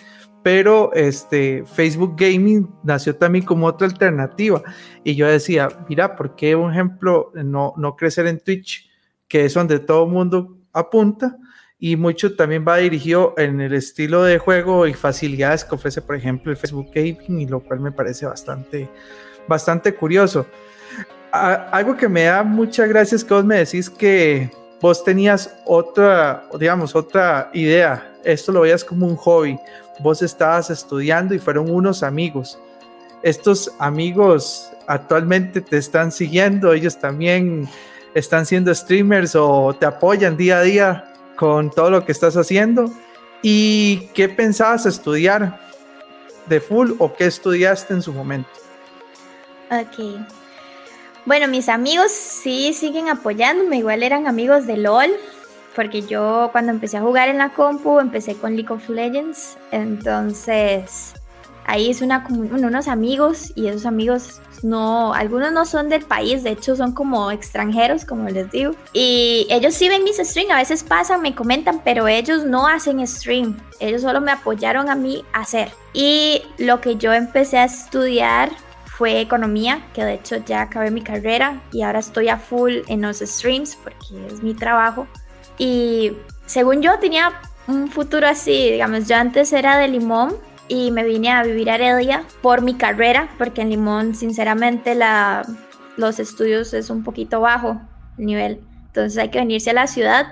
[0.42, 4.62] pero este, Facebook Gaming nació también como otra alternativa.
[5.02, 8.90] Y yo decía, mira, ¿por qué, un ejemplo, no, no crecer en Twitch,
[9.26, 11.38] que es donde todo el mundo apunta?
[11.82, 16.14] y mucho también va dirigido en el estilo de juego y facilidades que ofrece, por
[16.14, 18.86] ejemplo, el Facebook Gaming, y lo cual me parece bastante,
[19.48, 20.46] bastante curioso.
[21.32, 26.94] Algo que me da muchas gracias que vos me decís que vos tenías otra, digamos,
[26.94, 28.12] otra idea.
[28.24, 29.58] Esto lo veías como un hobby.
[30.00, 32.58] Vos estabas estudiando y fueron unos amigos.
[33.22, 37.68] Estos amigos actualmente te están siguiendo, ellos también
[38.14, 42.90] están siendo streamers o te apoyan día a día con todo lo que estás haciendo.
[43.42, 45.60] ¿Y qué pensabas estudiar
[46.46, 48.50] de full o qué estudiaste en su momento?
[49.70, 50.39] Ok.
[51.26, 55.10] Bueno, mis amigos sí siguen apoyándome, igual eran amigos de LOL,
[55.76, 61.12] porque yo cuando empecé a jugar en la compu empecé con League of Legends, entonces
[61.66, 66.50] ahí es una, unos amigos y esos amigos no, algunos no son del país, de
[66.50, 68.72] hecho son como extranjeros, como les digo.
[68.92, 73.06] Y ellos sí ven mis streams, a veces pasan, me comentan, pero ellos no hacen
[73.06, 73.56] stream.
[73.78, 75.70] Ellos solo me apoyaron a mí hacer.
[75.92, 78.50] Y lo que yo empecé a estudiar
[79.00, 83.00] fue economía, que de hecho ya acabé mi carrera y ahora estoy a full en
[83.00, 85.06] los streams porque es mi trabajo.
[85.56, 86.12] Y
[86.44, 87.32] según yo tenía
[87.66, 90.36] un futuro así, digamos, yo antes era de Limón
[90.68, 95.46] y me vine a vivir a Heredia por mi carrera, porque en Limón, sinceramente, la,
[95.96, 97.80] los estudios es un poquito bajo
[98.18, 98.60] el nivel.
[98.88, 100.26] Entonces hay que venirse a la ciudad.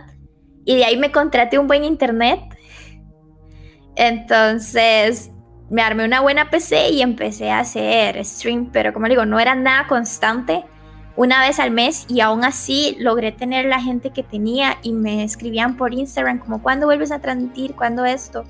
[0.67, 2.39] Y de ahí me contraté un buen internet.
[3.97, 5.31] Entonces
[5.71, 9.55] me armé una buena PC y empecé a hacer stream, pero como digo, no era
[9.55, 10.65] nada constante,
[11.17, 15.25] una vez al mes y aún así logré tener la gente que tenía y me
[15.25, 17.75] escribían por Instagram como, ¿cuándo vuelves a transmitir?
[17.75, 18.45] ¿Cuándo esto?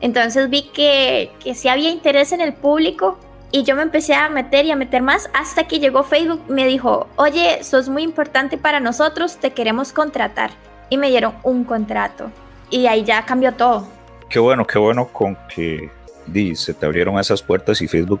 [0.00, 3.18] Entonces vi que, que sí había interés en el público
[3.50, 6.66] y yo me empecé a meter y a meter más hasta que llegó Facebook me
[6.66, 10.50] dijo, oye, sos muy importante para nosotros, te queremos contratar.
[10.90, 12.30] Y me dieron un contrato.
[12.70, 13.88] Y ahí ya cambió todo.
[14.28, 15.90] Qué bueno, qué bueno con que
[16.26, 18.20] di, se te abrieron esas puertas y Facebook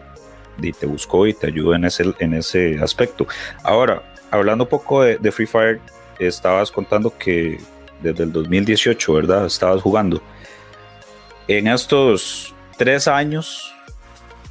[0.58, 3.26] di, te buscó y te ayudó en ese, en ese aspecto.
[3.62, 5.80] Ahora, hablando un poco de, de Free Fire,
[6.18, 7.58] estabas contando que
[8.00, 9.46] desde el 2018, ¿verdad?
[9.46, 10.22] Estabas jugando
[11.48, 13.74] en estos tres años,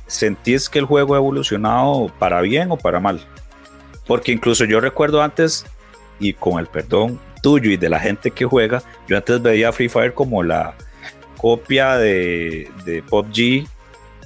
[0.06, 3.22] ¿sentís que el juego ha evolucionado para bien o para mal?
[4.06, 5.66] Porque incluso yo recuerdo antes,
[6.20, 9.90] y con el perdón tuyo y de la gente que juega, yo antes veía Free
[9.90, 10.76] Fire como la
[11.44, 13.68] copia de, de PUBG,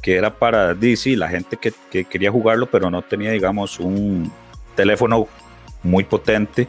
[0.03, 4.32] que era para DC, la gente que, que quería jugarlo, pero no tenía, digamos, un
[4.75, 5.27] teléfono
[5.82, 6.67] muy potente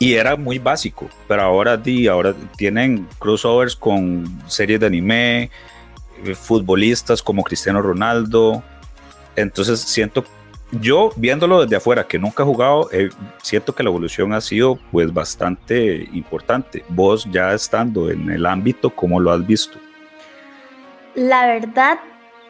[0.00, 1.80] y era muy básico, pero ahora,
[2.10, 5.50] ahora tienen crossovers con series de anime,
[6.24, 8.64] eh, futbolistas como Cristiano Ronaldo.
[9.36, 10.24] Entonces siento,
[10.72, 13.10] yo viéndolo desde afuera, que nunca he jugado, eh,
[13.42, 16.84] siento que la evolución ha sido pues bastante importante.
[16.88, 19.78] Vos ya estando en el ámbito, ¿cómo lo has visto?
[21.14, 21.98] La verdad,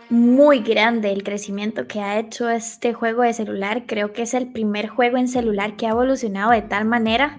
[0.08, 3.84] muy grande el crecimiento que ha hecho este juego de celular.
[3.86, 7.38] Creo que es el primer juego en celular que ha evolucionado de tal manera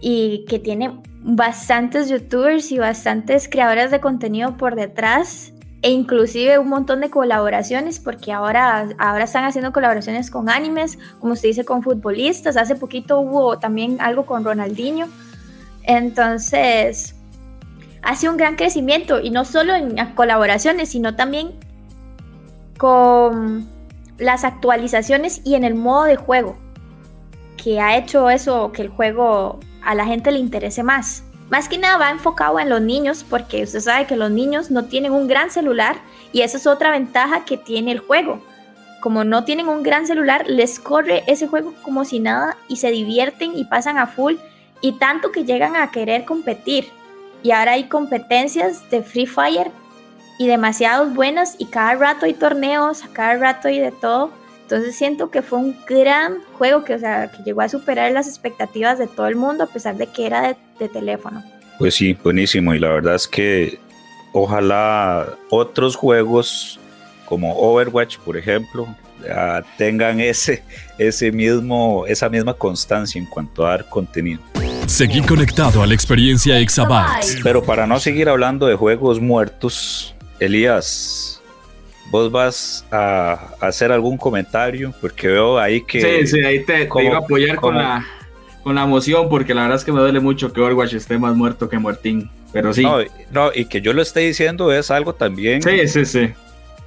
[0.00, 5.52] y que tiene bastantes youtubers y bastantes creadores de contenido por detrás
[5.86, 11.34] e inclusive un montón de colaboraciones porque ahora, ahora están haciendo colaboraciones con animes, como
[11.34, 12.56] usted dice, con futbolistas.
[12.56, 15.06] Hace poquito hubo también algo con Ronaldinho.
[15.84, 17.14] Entonces,
[18.02, 21.52] hace un gran crecimiento y no solo en colaboraciones, sino también
[22.78, 23.68] con
[24.18, 26.56] las actualizaciones y en el modo de juego,
[27.56, 31.22] que ha hecho eso, que el juego a la gente le interese más.
[31.48, 34.86] Más que nada va enfocado en los niños porque usted sabe que los niños no
[34.86, 35.96] tienen un gran celular
[36.32, 38.40] y esa es otra ventaja que tiene el juego.
[39.00, 42.90] Como no tienen un gran celular, les corre ese juego como si nada y se
[42.90, 44.34] divierten y pasan a full
[44.80, 46.88] y tanto que llegan a querer competir.
[47.44, 49.70] Y ahora hay competencias de Free Fire
[50.38, 54.32] y demasiados buenas y cada rato hay torneos, cada rato hay de todo.
[54.66, 58.26] Entonces siento que fue un gran juego que, o sea, que llegó a superar las
[58.26, 61.44] expectativas de todo el mundo a pesar de que era de, teléfono.
[61.78, 62.74] Pues sí, buenísimo.
[62.74, 63.78] Y la verdad es que
[64.32, 66.80] ojalá otros juegos
[67.26, 68.88] como Overwatch, por ejemplo,
[69.78, 70.64] tengan ese,
[70.98, 74.40] ese mismo, esa misma constancia en cuanto a dar contenido.
[74.88, 77.38] Seguí conectado a la experiencia Exabytes.
[77.44, 81.35] Pero para no seguir hablando de juegos muertos, Elías,
[82.10, 86.00] vos vas a, hacer algún comentario, porque veo ahí que...
[86.00, 88.06] Sí, sí, ahí te, iba a apoyar con la,
[88.62, 91.34] con la emoción, porque la verdad es que me duele mucho que Overwatch esté más
[91.36, 92.86] muerto que muertín, pero sí.
[93.30, 95.62] No, y que yo lo esté diciendo es algo también...
[95.62, 96.28] Sí, sí, sí.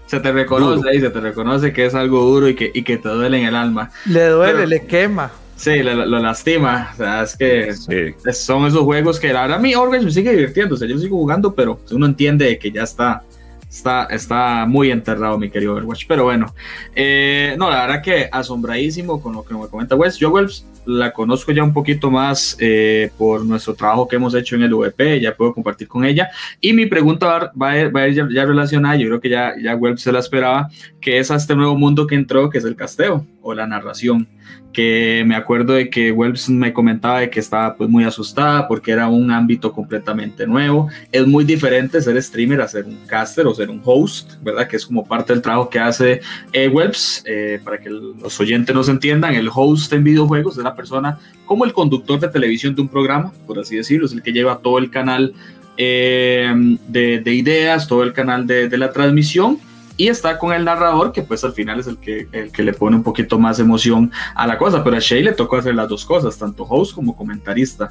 [0.08, 2.98] Se te reconoce ahí, se te reconoce que es algo duro y que, y que
[2.98, 3.92] te duele en el alma.
[4.08, 5.32] Le duele, le quema.
[5.56, 6.90] Sí, lo, lo lastima.
[6.94, 8.32] O sea, es que Sí.
[8.34, 10.74] son esos juegos que la verdad a mí Overwatch me sigue divirtiendo.
[10.74, 13.22] O sea, yo sigo jugando, pero uno entiende que ya está,
[13.70, 16.06] está, está muy enterrado, mi querido Overwatch.
[16.08, 16.54] Pero bueno,
[16.96, 20.18] eh, no, la verdad que asombradísimo con lo que me comenta Wes.
[20.18, 24.56] Yo, Wells, la conozco ya un poquito más eh, por nuestro trabajo que hemos hecho
[24.56, 26.30] en el VP, ya puedo compartir con ella.
[26.60, 29.22] Y mi pregunta va, va a ir, va a ir ya, ya relacionada, yo creo
[29.22, 32.50] que ya, ya Wells se la esperaba, que es a este nuevo mundo que entró,
[32.50, 34.28] que es el casteo o la narración
[34.74, 38.92] que me acuerdo de que Welps me comentaba de que estaba pues muy asustada porque
[38.92, 40.90] era un ámbito completamente nuevo.
[41.12, 44.68] Es muy diferente ser streamer a ser un caster o ser un host, ¿verdad?
[44.68, 46.22] Que es como parte del trabajo que hace
[46.54, 47.24] eh, Welps.
[47.26, 51.66] Eh, para que los oyentes nos entiendan, el host en videojuegos es la persona como
[51.66, 54.78] el conductor de televisión de un programa, por así decirlo, es el que lleva todo
[54.78, 55.34] el canal
[55.76, 59.60] eh, de, de, ideas, todo el canal de, la transmisión
[59.98, 62.74] y está con el narrador que pues al final es el que, el que le
[62.74, 65.90] pone un poquito más emoción a la cosa, pero a Shay le tocó hacer las
[65.90, 67.90] dos cosas, tanto host como comentarista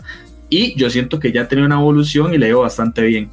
[0.48, 3.28] y yo siento que ya tiene una evolución y le dio bastante bien.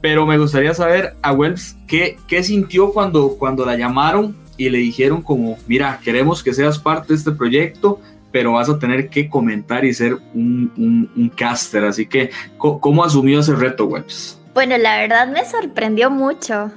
[0.00, 4.78] Pero me gustaría saber a Wells qué, qué sintió cuando, cuando la llamaron y le
[4.78, 8.00] dijeron como, mira, queremos que seas parte de este proyecto,
[8.36, 11.82] pero vas a tener que comentar y ser un, un, caster.
[11.86, 14.38] Así que, ¿cómo asumió ese reto, Wells?
[14.52, 16.70] Bueno, la verdad me sorprendió mucho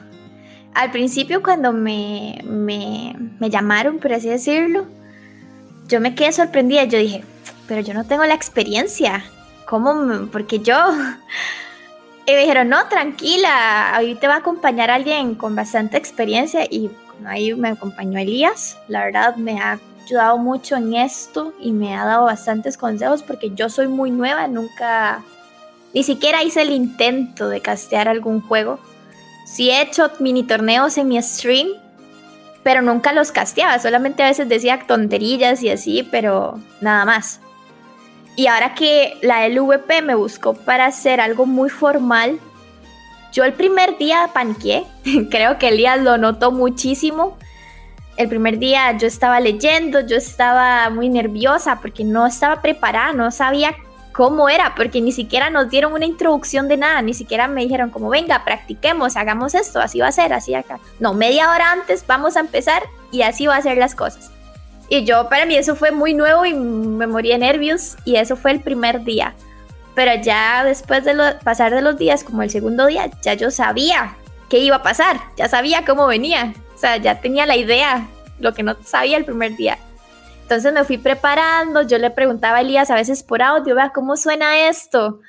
[0.73, 4.85] al principio cuando me, me, me, llamaron, por así decirlo,
[5.89, 6.85] yo me quedé sorprendida.
[6.85, 7.25] Yo dije,
[7.67, 9.21] pero yo no tengo la experiencia.
[9.65, 10.29] ¿Cómo?
[10.31, 10.77] Porque yo...
[12.25, 16.63] Y me dijeron, no, tranquila, ahí te va a acompañar alguien con bastante experiencia.
[16.69, 16.89] Y
[17.25, 18.77] ahí me acompañó Elías.
[18.87, 23.51] La verdad me ha ayudado mucho en esto y me ha dado bastantes consejos porque
[23.51, 25.23] yo soy muy nueva, nunca...
[25.93, 28.79] Ni siquiera hice el intento de castear algún juego
[29.49, 31.67] sí he hecho mini torneos en mi stream,
[32.63, 37.39] pero nunca los casteaba, solamente a veces decía tonterillas y así, pero nada más.
[38.35, 42.39] Y ahora que la LVP me buscó para hacer algo muy formal,
[43.33, 44.85] yo el primer día paniqué,
[45.31, 47.37] creo que Elías lo notó muchísimo.
[48.19, 53.31] El primer día yo estaba leyendo, yo estaba muy nerviosa porque no estaba preparada, no
[53.31, 53.73] sabía
[54.11, 57.91] cómo era, porque ni siquiera nos dieron una introducción de nada, ni siquiera me dijeron
[57.91, 60.81] como, venga, practiquemos, hagamos esto, así va a ser, así acá.
[60.99, 64.31] No, media hora antes vamos a empezar y así va a ser las cosas.
[64.89, 68.35] Y yo, para mí eso fue muy nuevo y me morí de nervios y eso
[68.35, 69.33] fue el primer día.
[69.95, 73.49] Pero ya después de lo, pasar de los días, como el segundo día, ya yo
[73.49, 74.17] sabía
[74.49, 78.07] qué iba a pasar, ya sabía cómo venía, o sea, ya tenía la idea,
[78.39, 79.77] lo que no sabía el primer día.
[80.43, 84.15] Entonces me fui preparando, yo le preguntaba a Elías a veces por audio, vea cómo
[84.15, 85.19] suena esto,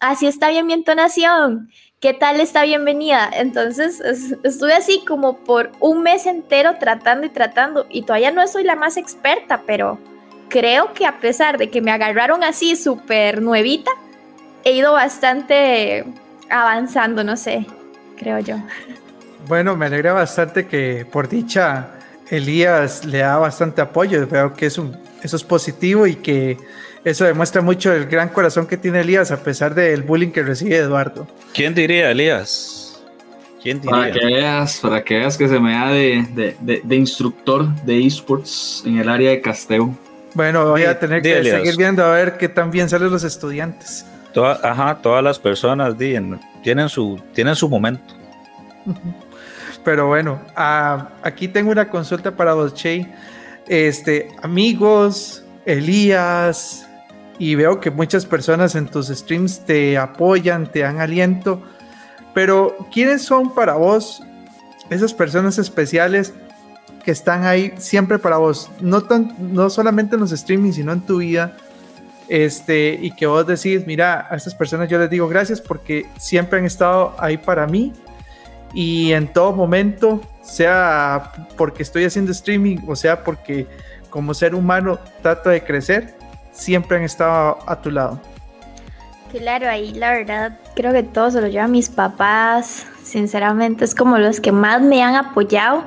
[0.00, 1.68] así está bien mi entonación,
[2.00, 3.28] qué tal está bienvenida.
[3.34, 8.48] Entonces es, estuve así como por un mes entero tratando y tratando y todavía no
[8.48, 9.98] soy la más experta, pero
[10.48, 13.90] creo que a pesar de que me agarraron así súper nuevita,
[14.64, 16.06] he ido bastante
[16.48, 17.66] avanzando, no sé,
[18.16, 18.56] creo yo.
[19.48, 21.88] Bueno, me alegra bastante que por dicha
[22.30, 24.26] Elías le da bastante apoyo.
[24.26, 26.58] Veo que es un, eso es positivo y que
[27.02, 30.76] eso demuestra mucho el gran corazón que tiene Elías a pesar del bullying que recibe
[30.76, 31.26] Eduardo.
[31.54, 33.02] ¿Quién diría, Elías?
[33.62, 33.96] ¿Quién diría?
[33.96, 37.74] Para que veas, para que veas que se me da de, de, de, de instructor
[37.84, 39.96] de esports en el área de casteo.
[40.34, 41.56] Bueno, voy a tener que Elías.
[41.56, 44.04] seguir viendo a ver qué tan bien salen los estudiantes.
[44.34, 48.14] Toda, ajá, todas las personas tienen, tienen, su, tienen su momento.
[49.88, 53.06] Pero bueno, uh, aquí tengo una consulta para vos, Che.
[53.66, 56.86] Este, amigos, Elías,
[57.38, 61.62] y veo que muchas personas en tus streams te apoyan, te dan aliento.
[62.34, 64.22] Pero, ¿quiénes son para vos
[64.90, 66.34] esas personas especiales
[67.02, 68.70] que están ahí siempre para vos?
[68.82, 71.56] No, tan, no solamente en los streamings, sino en tu vida.
[72.28, 76.58] Este, y que vos decís, mira, a estas personas yo les digo gracias porque siempre
[76.58, 77.94] han estado ahí para mí
[78.72, 83.66] y en todo momento, sea porque estoy haciendo streaming o sea porque
[84.10, 86.14] como ser humano trato de crecer,
[86.52, 88.20] siempre han estado a tu lado.
[89.30, 94.18] Claro, ahí la verdad creo que todo se lo llevan mis papás, sinceramente es como
[94.18, 95.84] los que más me han apoyado.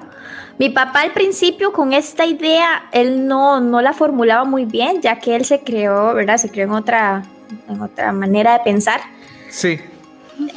[0.59, 5.17] Mi papá al principio con esta idea, él no, no la formulaba muy bien, ya
[5.17, 6.37] que él se creó, ¿verdad?
[6.37, 7.23] Se creó en otra,
[7.67, 9.01] en otra manera de pensar.
[9.49, 9.79] Sí.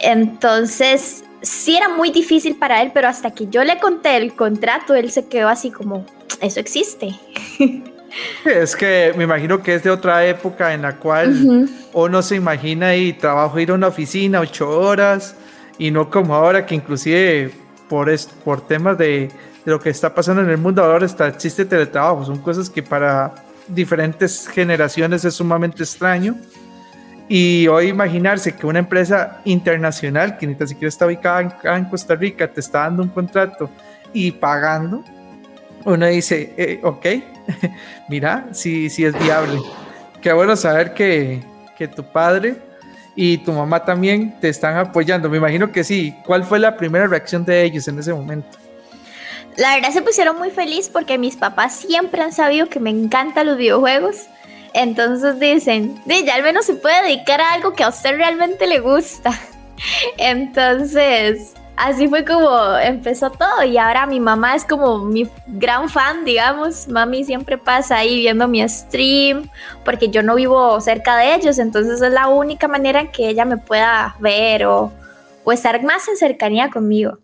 [0.00, 4.94] Entonces, sí era muy difícil para él, pero hasta que yo le conté el contrato,
[4.94, 6.04] él se quedó así como,
[6.40, 7.14] eso existe.
[8.44, 11.70] Es que me imagino que es de otra época en la cual uh -huh.
[11.94, 15.34] uno se imagina y trabajo ir a una oficina ocho horas
[15.78, 17.50] y no como ahora que inclusive
[17.88, 18.08] por,
[18.44, 19.30] por temas de,
[19.64, 22.84] de, lo que está pasando en el mundo ahora está, existe teletrabajo, son cosas que
[22.84, 23.34] para
[23.66, 26.36] diferentes generaciones es sumamente extraño.
[27.28, 31.84] Y hoy imaginarse que una empresa internacional que ni tan siquiera está ubicada en, en
[31.86, 33.70] Costa Rica te está dando un contrato
[34.12, 35.02] y pagando,
[35.84, 37.06] uno dice, eh, ok,
[38.08, 39.60] mira, sí, sí es viable.
[40.20, 41.42] Qué bueno saber que,
[41.76, 42.56] que tu padre
[43.14, 45.28] y tu mamá también te están apoyando.
[45.28, 46.14] Me imagino que sí.
[46.24, 48.58] ¿Cuál fue la primera reacción de ellos en ese momento?
[49.56, 53.46] La verdad se pusieron muy feliz porque mis papás siempre han sabido que me encantan
[53.46, 54.26] los videojuegos.
[54.74, 58.80] Entonces dicen, ya al menos se puede dedicar a algo que a usted realmente le
[58.80, 59.30] gusta.
[60.18, 66.24] Entonces, así fue como empezó todo y ahora mi mamá es como mi gran fan,
[66.24, 66.88] digamos.
[66.88, 69.48] Mami siempre pasa ahí viendo mi stream
[69.84, 73.44] porque yo no vivo cerca de ellos, entonces es la única manera en que ella
[73.44, 74.92] me pueda ver o,
[75.44, 77.18] o estar más en cercanía conmigo.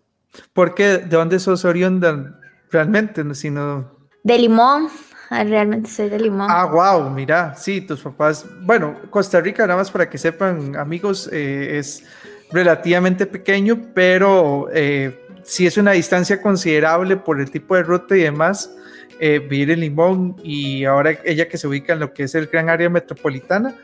[0.53, 0.99] ¿Por qué?
[0.99, 2.39] ¿De dónde sos oriunda
[2.71, 3.35] realmente?
[3.35, 3.91] Sino...
[4.23, 4.87] De Limón.
[5.33, 6.47] Ah, realmente soy de Limón.
[6.49, 8.45] Ah, wow, mira, sí, tus papás.
[8.63, 12.03] Bueno, Costa Rica, nada más para que sepan, amigos, eh, es
[12.51, 18.23] relativamente pequeño, pero eh, sí es una distancia considerable por el tipo de ruta y
[18.23, 18.75] demás.
[19.21, 22.47] Eh, vivir en Limón y ahora ella que se ubica en lo que es el
[22.47, 23.75] gran área metropolitana,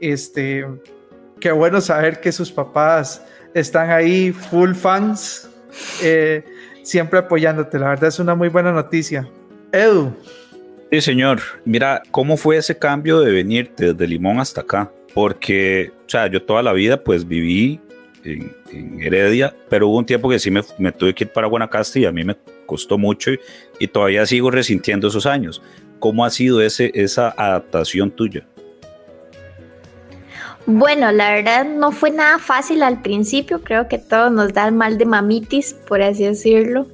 [0.00, 0.64] este,
[1.40, 3.20] qué bueno saber que sus papás
[3.52, 5.50] están ahí full fans
[6.02, 6.42] eh,
[6.84, 7.78] siempre apoyándote.
[7.78, 9.28] La verdad es una muy buena noticia.
[9.72, 10.14] Edu.
[10.96, 11.42] Sí, señor.
[11.66, 14.90] Mira, ¿cómo fue ese cambio de venirte desde Limón hasta acá?
[15.12, 17.78] Porque, o sea, yo toda la vida pues viví
[18.24, 18.56] en,
[19.02, 22.12] Heredia, pero hubo un tiempo que sí me, tuve que ir para Guanacaste y a
[22.12, 23.30] mí me costó mucho
[23.78, 25.60] y, todavía sigo resintiendo esos años.
[25.98, 28.46] ¿Cómo ha sido ese, esa adaptación tuya?
[30.64, 34.72] Bueno, la verdad no fue nada fácil al principio, creo que todos nos da el
[34.72, 36.86] mal de mamitis, por así decirlo.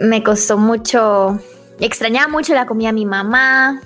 [0.00, 1.38] Me costó mucho,
[1.80, 3.80] extrañaba mucho la comida de mi mamá,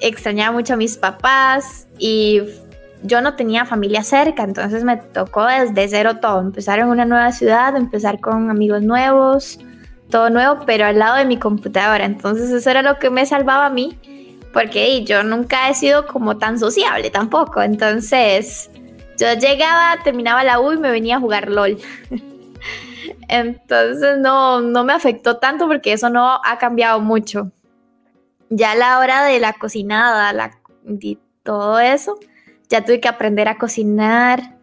[0.00, 2.42] extrañaba mucho a mis papás y
[3.02, 7.32] yo no tenía familia cerca, entonces me tocó desde cero todo, empezar en una nueva
[7.32, 9.58] ciudad, empezar con amigos nuevos,
[10.10, 13.66] todo nuevo, pero al lado de mi computadora, entonces eso era lo que me salvaba
[13.66, 13.98] a mí
[14.52, 17.62] porque yo nunca he sido como tan sociable tampoco.
[17.62, 18.70] Entonces,
[19.16, 21.78] yo llegaba, terminaba la U y me venía a jugar LOL.
[23.28, 27.52] Entonces, no, no me afectó tanto porque eso no ha cambiado mucho.
[28.48, 32.18] Ya a la hora de la cocinada, la, y todo eso,
[32.70, 34.56] ya tuve que aprender a cocinar,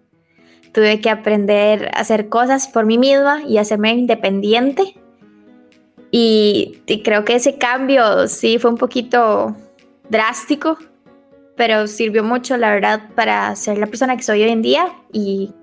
[0.74, 4.96] tuve que aprender a hacer cosas por mí misma y hacerme independiente.
[6.10, 9.56] Y, y, creo que ese cambio sí fue un poquito
[10.10, 10.78] drástico,
[11.56, 15.54] pero sirvió mucho, la verdad, para ser la persona que soy hoy en día y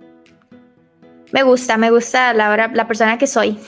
[1.32, 3.58] me gusta, me gusta la, la persona que soy,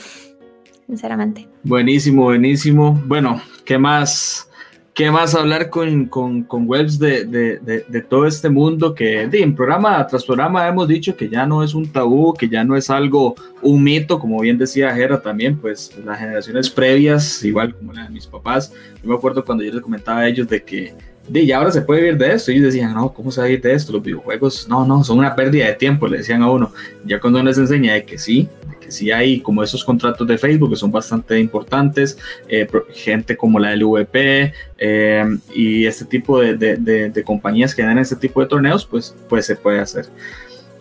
[0.87, 1.47] sinceramente.
[1.63, 3.01] Buenísimo, buenísimo.
[3.05, 4.49] Bueno, ¿qué más?
[4.93, 9.53] ¿Qué más hablar con, con, con webs de, de, de, todo este mundo que en
[9.53, 12.89] programa tras programa hemos dicho que ya no es un tabú, que ya no es
[12.89, 18.03] algo, un mito, como bien decía Jera también, pues las generaciones previas, igual como la
[18.03, 18.71] de mis papás,
[19.03, 20.93] yo me acuerdo cuando yo les comentaba a ellos de que
[21.27, 22.51] de ya ahora se puede vivir de esto.
[22.51, 23.93] Y ellos decían, no, ¿cómo se va a vivir de esto?
[23.93, 26.71] Los videojuegos, no, no, son una pérdida de tiempo, le decían a uno.
[27.05, 30.37] Ya cuando les enseña de que sí, de que sí hay como esos contratos de
[30.37, 36.39] Facebook que son bastante importantes, eh, gente como la del VP eh, y este tipo
[36.39, 40.05] de, de, de, compañías que dan este tipo de torneos, pues, pues se puede hacer.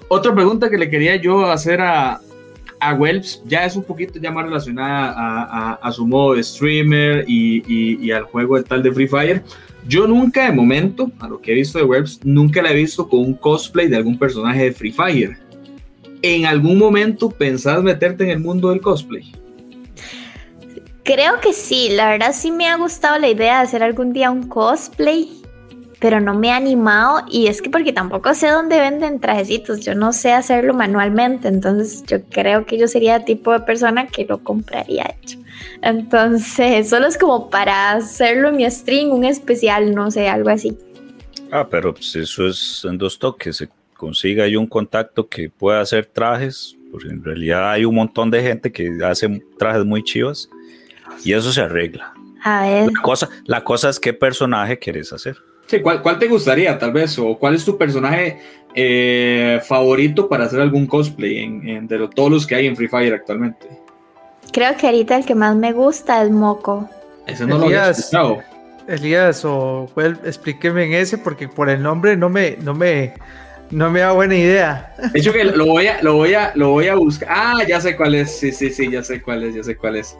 [0.08, 2.20] Otra pregunta que le quería yo hacer a,
[2.78, 6.42] a Welps ya es un poquito ya más relacionada a, a, a su modo de
[6.42, 9.42] streamer y, y, y, al juego de tal de Free Fire.
[9.86, 13.06] Yo nunca de momento, a lo que he visto de webs, nunca la he visto
[13.08, 15.36] con un cosplay de algún personaje de Free Fire.
[16.22, 19.30] ¿En algún momento pensás meterte en el mundo del cosplay?
[21.02, 24.30] Creo que sí, la verdad sí me ha gustado la idea de hacer algún día
[24.30, 25.42] un cosplay,
[26.00, 29.94] pero no me he animado y es que porque tampoco sé dónde venden trajecitos, yo
[29.94, 34.24] no sé hacerlo manualmente, entonces yo creo que yo sería el tipo de persona que
[34.24, 35.43] lo compraría hecho.
[35.82, 40.76] Entonces, solo es como para hacerlo en mi stream, un especial, no sé, algo así.
[41.50, 43.56] Ah, pero pues eso es en dos toques.
[43.56, 48.30] Se consiga ahí un contacto que pueda hacer trajes, porque en realidad hay un montón
[48.30, 50.48] de gente que hace trajes muy chivas
[51.24, 52.12] y eso se arregla.
[52.42, 52.92] A ver.
[52.92, 55.36] La cosa, la cosa es qué personaje quieres hacer.
[55.66, 57.18] Sí, ¿cuál, ¿cuál, te gustaría tal vez?
[57.18, 58.38] ¿O cuál es tu personaje
[58.74, 62.88] eh, favorito para hacer algún cosplay en, en de todos los que hay en Free
[62.88, 63.83] Fire actualmente?
[64.52, 66.88] Creo que ahorita el que más me gusta es Moco.
[67.26, 68.44] Ese no Elías, lo había
[68.86, 73.14] Elías o well, explíqueme en ese porque por el nombre no me, no me,
[73.70, 74.94] no me da buena idea.
[75.12, 77.28] De hecho que lo voy a, lo voy a, lo voy a buscar.
[77.30, 78.38] Ah, ya sé cuál es.
[78.38, 80.16] Sí, sí, sí, ya sé cuál es, ya sé cuál es.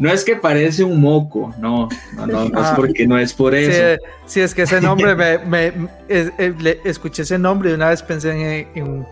[0.00, 2.74] no es que parece un moco, no, no, no, no es Ah.
[2.76, 4.00] porque no es por eso.
[4.26, 5.72] Sí, sí, es que ese nombre, me, me-
[6.08, 9.06] es- eh, le- escuché ese nombre y una vez pensé en, en,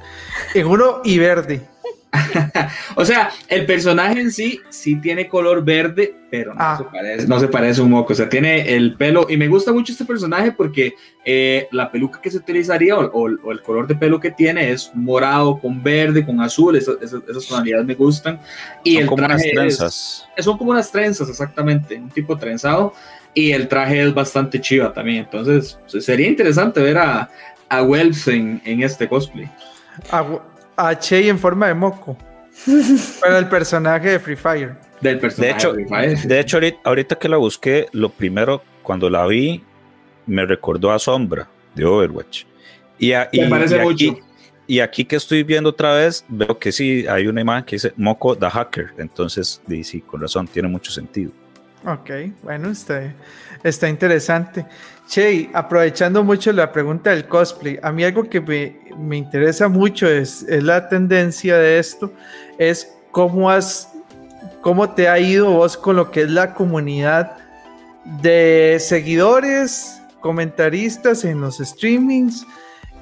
[0.55, 1.61] en uno y verde.
[2.97, 6.77] O sea, el personaje en sí sí tiene color verde, pero no, Ah.
[6.79, 8.13] se, parece, no se parece a un moco.
[8.13, 9.27] O sea, tiene el pelo.
[9.29, 10.95] Y me gusta mucho este personaje porque
[11.25, 14.71] eh, la peluca que se utilizaría o, o- o el color de pelo que tiene
[14.71, 16.77] es morado con verde, con azul.
[16.77, 18.41] Esas, esas- esas tonalidades me gustan.
[18.83, 20.29] Y Son el como unas traje es- trenzas.
[20.39, 21.97] son como unas trenzas, exactamente.
[21.97, 22.95] Un tipo trenzado.
[23.35, 25.19] Y el traje es bastante chiva también.
[25.25, 27.29] Entonces, sería interesante ver a,
[27.69, 29.51] a Welps en, en este cosplay.
[30.11, 30.25] A,
[30.77, 32.17] a Che en forma de moco.
[33.21, 34.75] Para el personaje de Free Fire.
[35.01, 36.19] Del personaje De hecho, Free Fire.
[36.29, 39.63] de hecho ahorita, ahorita que la busqué, lo primero, cuando la vi,
[40.27, 42.45] me recordó a Sombra de Overwatch.
[42.99, 44.25] Y, a- y- parece y aquí, mucho.
[44.67, 47.93] y aquí que estoy viendo otra vez, veo que sí, hay una imagen que dice
[47.97, 48.95] Moco the Hacker.
[48.97, 51.31] Entonces, sí, con razón, tiene mucho sentido.
[51.87, 52.11] Ok,
[52.43, 53.15] bueno, está,
[53.63, 54.67] está interesante.
[55.09, 60.09] Che, aprovechando mucho la pregunta del cosplay, a mí algo que me, me interesa mucho
[60.09, 62.13] es, es la tendencia de esto,
[62.59, 63.89] es cómo has,
[64.63, 67.37] cómo te ha ido vos con lo que es la comunidad
[68.21, 72.45] de seguidores, comentaristas en los streamings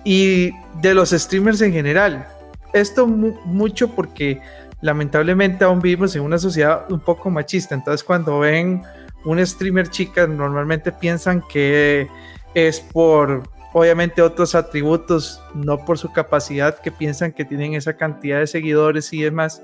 [0.05, 0.51] y
[0.83, 2.27] de los streamers en general.
[2.75, 4.43] Esto mu- mucho porque
[4.85, 7.75] lamentablemente aún vivimos en una sociedad un poco machista.
[7.75, 8.83] Entonces, cuando ven
[9.25, 12.07] un streamer chica, normalmente piensan que
[12.53, 18.41] es por, obviamente, otros atributos, no por su capacidad, que piensan que tienen esa cantidad
[18.41, 19.63] de seguidores y demás.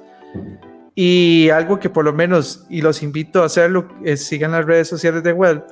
[0.95, 4.89] Y algo que por lo menos, y los invito a hacerlo, es sigan las redes
[4.89, 5.67] sociales de Web,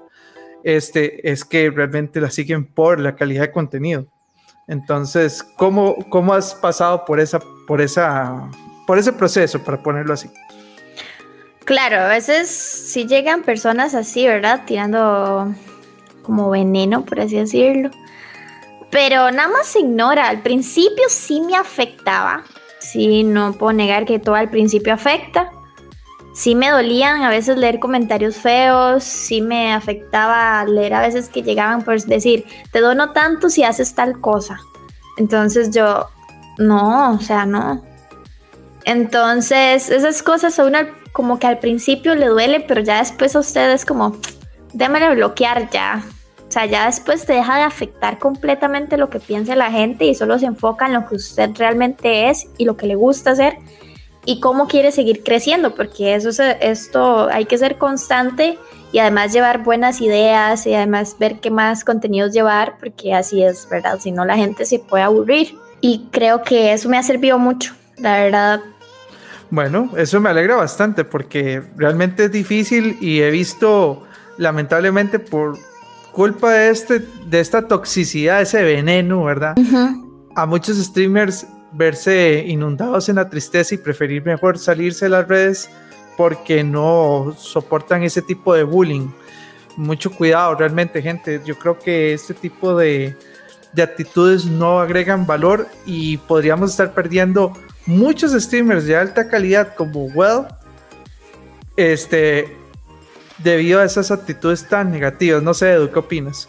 [0.62, 4.06] este, es que realmente la siguen por la calidad de contenido.
[4.66, 8.50] Entonces, ¿cómo, cómo has pasado por esa, por esa,
[8.88, 10.30] por ese proceso, para ponerlo así?
[11.66, 14.62] Claro, a veces sí llegan personas así, ¿verdad?
[14.64, 15.54] Tirando
[16.22, 17.90] como veneno, por así decirlo.
[18.90, 20.30] Pero nada más se ignora.
[20.30, 22.44] Al principio sí me afectaba.
[22.78, 25.50] Sí, no puedo negar que todo al principio afecta.
[26.32, 29.04] Sí me dolían a veces leer comentarios feos.
[29.04, 33.94] Sí me afectaba leer a veces que llegaban por decir, te dono tanto si haces
[33.94, 34.58] tal cosa.
[35.18, 36.08] Entonces yo,
[36.56, 37.86] no, o sea, no.
[38.84, 40.78] Entonces, esas cosas a uno
[41.12, 44.16] como que al principio le duele, pero ya después a ustedes como,
[44.72, 46.02] démelo bloquear ya.
[46.46, 50.14] O sea, ya después te deja de afectar completamente lo que piensa la gente y
[50.14, 53.58] solo se enfoca en lo que usted realmente es y lo que le gusta hacer
[54.24, 58.58] y cómo quiere seguir creciendo, porque eso es- esto hay que ser constante
[58.92, 63.68] y además llevar buenas ideas y además ver qué más contenidos llevar, porque así es,
[63.68, 63.98] ¿verdad?
[64.00, 65.54] Si no la gente se puede aburrir.
[65.82, 68.60] Y creo que eso me ha servido mucho, la verdad.
[69.50, 74.04] Bueno, eso me alegra bastante porque realmente es difícil y he visto,
[74.36, 75.56] lamentablemente, por
[76.12, 79.54] culpa de, este, de esta toxicidad, ese veneno, ¿verdad?
[80.34, 85.70] A muchos streamers verse inundados en la tristeza y preferir mejor salirse de las redes
[86.16, 89.08] porque no soportan ese tipo de bullying.
[89.76, 91.40] Mucho cuidado, realmente, gente.
[91.46, 93.16] Yo creo que este tipo de,
[93.72, 97.52] de actitudes no agregan valor y podríamos estar perdiendo
[97.88, 100.46] muchos streamers de alta calidad como Well,
[101.76, 102.56] este,
[103.38, 105.42] debido a esas actitudes tan negativas.
[105.42, 106.48] No sé, Edu, ¿qué opinas?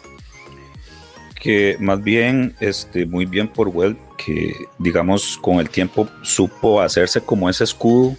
[1.40, 7.22] que más bien, este, muy bien por Well, que digamos con el tiempo supo hacerse
[7.22, 8.14] como ese escudo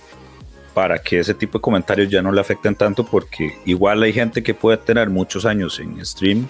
[0.74, 4.41] para que ese tipo de comentarios ya no le afecten tanto, porque igual hay gente
[4.41, 6.47] que puede tener muchos años en stream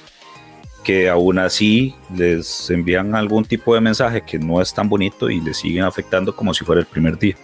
[0.84, 5.39] que aún así les envían algún tipo de mensaje que no es tan bonito y
[5.41, 7.36] le siguen afectando como si fuera el primer día.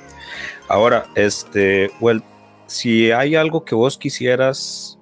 [0.67, 2.23] Ahora, este, Well,
[2.65, 4.99] si hay algo que vos quisieras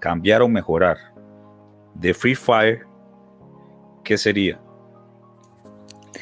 [0.00, 0.96] cambiar o mejorar
[1.94, 2.86] de Free Fire,
[4.04, 4.60] ¿qué sería?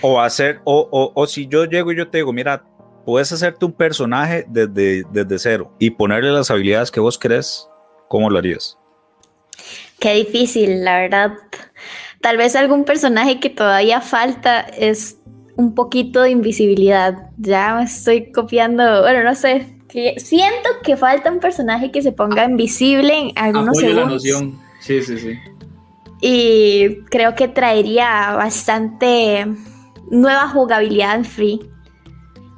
[0.01, 2.65] O hacer, o, o, o si yo llego y yo te digo, mira,
[3.05, 7.69] puedes hacerte un personaje desde, desde cero y ponerle las habilidades que vos crees,
[8.09, 8.79] ¿cómo lo harías?
[9.99, 11.33] Qué difícil, la verdad.
[12.21, 15.19] Tal vez algún personaje que todavía falta es
[15.57, 17.31] un poquito de invisibilidad.
[17.39, 19.75] Ya me estoy copiando, bueno, no sé.
[20.19, 24.25] Siento que falta un personaje que se ponga invisible en algunos Apoyo la segundos.
[24.25, 24.59] noción.
[24.81, 25.39] Sí, sí, sí.
[26.21, 29.47] Y creo que traería bastante
[30.11, 31.61] nueva jugabilidad en Free.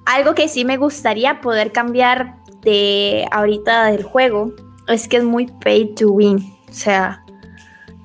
[0.06, 4.52] Algo que sí me gustaría poder cambiar de ahorita del juego
[4.88, 6.38] es que es muy pay to win.
[6.68, 7.24] O sea,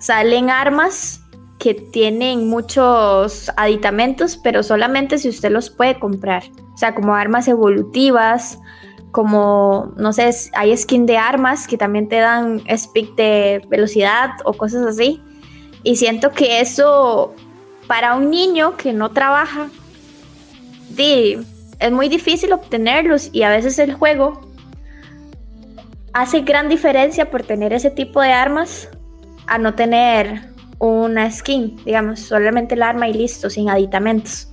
[0.03, 1.21] salen armas
[1.59, 6.43] que tienen muchos aditamentos, pero solamente si usted los puede comprar.
[6.73, 8.59] O sea, como armas evolutivas,
[9.11, 14.51] como, no sé, hay skin de armas que también te dan speed de velocidad o
[14.51, 15.21] cosas así.
[15.83, 17.33] Y siento que eso,
[17.87, 19.69] para un niño que no trabaja,
[20.97, 24.41] es muy difícil obtenerlos y a veces el juego
[26.11, 28.89] hace gran diferencia por tener ese tipo de armas
[29.47, 34.49] a no tener una skin, digamos, solamente el arma y listo, sin aditamentos.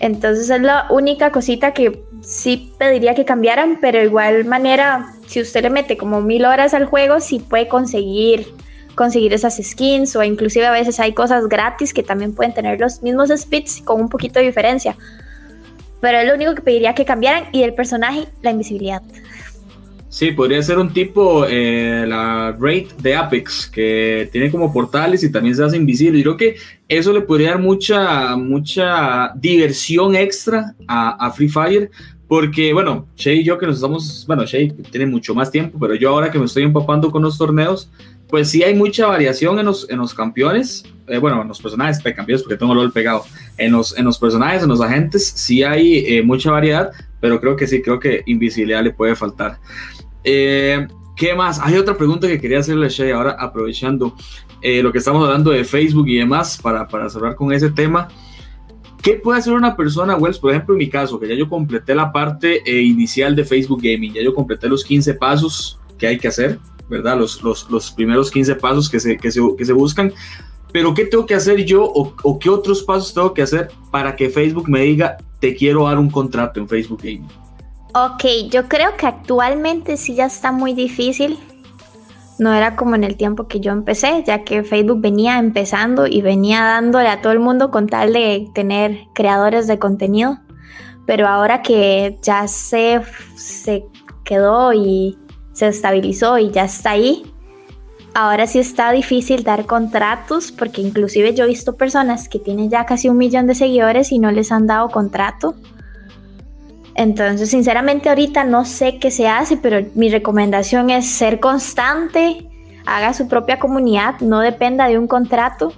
[0.00, 5.62] Entonces es la única cosita que sí pediría que cambiaran, pero igual manera, si usted
[5.62, 8.46] le mete como mil horas al juego, sí puede conseguir
[8.94, 13.02] conseguir esas skins o inclusive a veces hay cosas gratis que también pueden tener los
[13.02, 14.96] mismos speeds con un poquito de diferencia.
[16.00, 19.02] Pero es lo único que pediría que cambiaran y del personaje, la invisibilidad.
[20.14, 25.32] Sí, podría ser un tipo, eh, la Raid de Apex, que tiene como portales y
[25.32, 26.22] también se hace invisible.
[26.22, 31.90] Yo creo que eso le podría dar mucha, mucha diversión extra a, Free Fire,
[32.28, 35.96] porque, bueno, Shay y yo que nos estamos, bueno, Shay tiene mucho más tiempo, pero
[35.96, 37.90] yo ahora que me estoy empapando con los torneos,
[38.28, 42.00] pues sí hay mucha variación en los, en los campeones, eh, bueno, en los personajes
[42.00, 43.24] campeones, porque tengo el pegado,
[43.58, 47.56] en los, en los personajes, en los agentes, sí hay eh, mucha variedad, pero creo
[47.56, 49.58] que sí, creo que invisibilidad le puede faltar.
[50.24, 51.60] Eh, ¿Qué más?
[51.60, 54.16] Hay otra pregunta que quería hacerle a Shay ahora, aprovechando
[54.60, 58.08] eh, lo que estamos hablando de Facebook y demás, para, para cerrar con ese tema.
[59.00, 60.38] ¿Qué puede hacer una persona, Wells?
[60.38, 63.80] Por ejemplo, en mi caso, que ya yo completé la parte eh, inicial de Facebook
[63.82, 66.58] Gaming, ya yo completé los 15 pasos que hay que hacer,
[66.88, 67.18] ¿verdad?
[67.18, 70.12] Los, los, los primeros 15 pasos que se, que se, que se buscan.
[70.72, 74.16] Pero ¿qué tengo que hacer yo o, o, qué otros pasos tengo que hacer para
[74.16, 77.43] que Facebook me diga, te quiero dar un contrato en Facebook Gaming?
[77.96, 81.38] Ok, yo creo que actualmente sí ya está muy difícil.
[82.40, 86.20] No era como en el tiempo que yo empecé, ya que Facebook venía empezando y
[86.20, 90.40] venía dándole a todo el mundo con tal de tener creadores de contenido.
[91.06, 93.00] Pero ahora que ya se,
[93.36, 93.84] se
[94.24, 95.16] quedó y
[95.52, 97.32] se estabilizó y ya está ahí,
[98.12, 102.86] ahora sí está difícil dar contratos porque inclusive yo he visto personas que tienen ya
[102.86, 105.54] casi un millón de seguidores y no les han dado contrato
[106.94, 112.48] entonces, sinceramente ahorita no sé qué se hace, pero mi recomendación es ser constante,
[112.86, 115.72] haga su propia comunidad, no dependa de un contrato,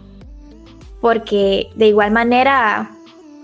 [1.00, 2.90] porque de igual manera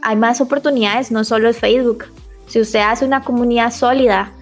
[0.03, 2.07] hay más oportunidades, no solo es Facebook.
[2.47, 4.33] Si usted hace una comunidad sólida,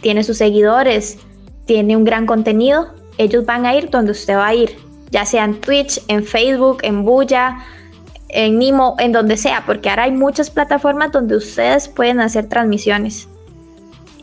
[0.00, 1.18] tiene sus seguidores,
[1.66, 4.76] tiene un gran contenido, ellos van a ir donde usted va a ir,
[5.10, 7.58] ya sea en Twitch, en Facebook, en Bulla,
[8.32, 13.28] en Nimo, en donde sea, porque ahora hay muchas plataformas donde ustedes pueden hacer transmisiones.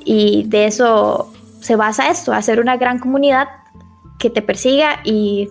[0.04, 1.32] Y de eso
[1.62, 3.48] se basa esto, hacer una gran comunidad
[4.18, 5.50] que te persiga y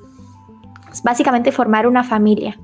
[1.04, 2.58] básicamente formar una familia.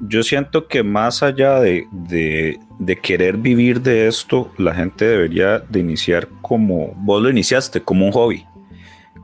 [0.00, 5.80] Yo siento que más allá de, de, querer vivir de esto, la gente debería de
[5.80, 8.46] iniciar como vos lo iniciaste, como un hobby,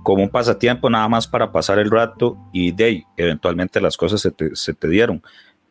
[0.02, 4.20] como un pasatiempo nada más para pasar el rato y de ahí, eventualmente las cosas
[4.20, 5.22] se te, se te dieron.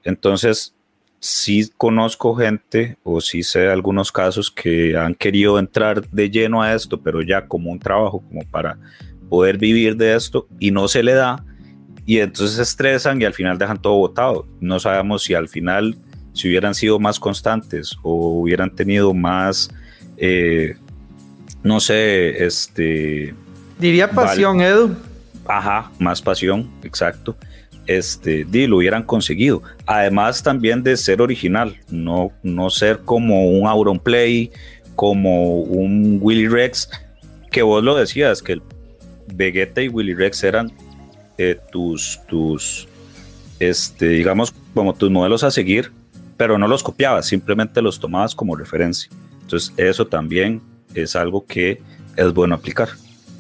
[0.06, 0.76] Entonces,
[1.20, 6.74] sí conozco gente o sí sé algunos casos que han querido entrar de lleno a
[6.74, 8.78] esto, pero ya como un trabajo, como para
[9.28, 11.44] poder vivir de esto y no se le da.
[12.06, 14.48] Y entonces se estresan y al final dejan todo botado.
[14.60, 15.98] No sabemos si al final,
[16.34, 19.72] si hubieran sido más constantes o hubieran tenido más,
[20.18, 20.76] eh,
[21.64, 23.34] no sé, este...
[23.80, 24.96] Diría pasión, Edu.
[25.48, 27.36] Ajá, más pasión, exacto
[27.88, 29.62] este, lo hubieran conseguido.
[29.86, 34.52] Además también de ser original, no, no ser como un Auronplay,
[34.96, 36.90] como un Willy Rex,
[37.52, 38.60] que vos lo decías, que
[39.34, 40.72] Vegeta y Willy Rex eran
[41.38, 42.88] eh, tus, tus,
[43.60, 45.92] este, digamos, como tus modelos a seguir,
[46.38, 49.10] pero no los copiabas, simplemente los tomabas como referencia.
[49.42, 50.62] Entonces eso también
[50.94, 51.82] es algo que
[52.16, 52.90] es bueno aplicar.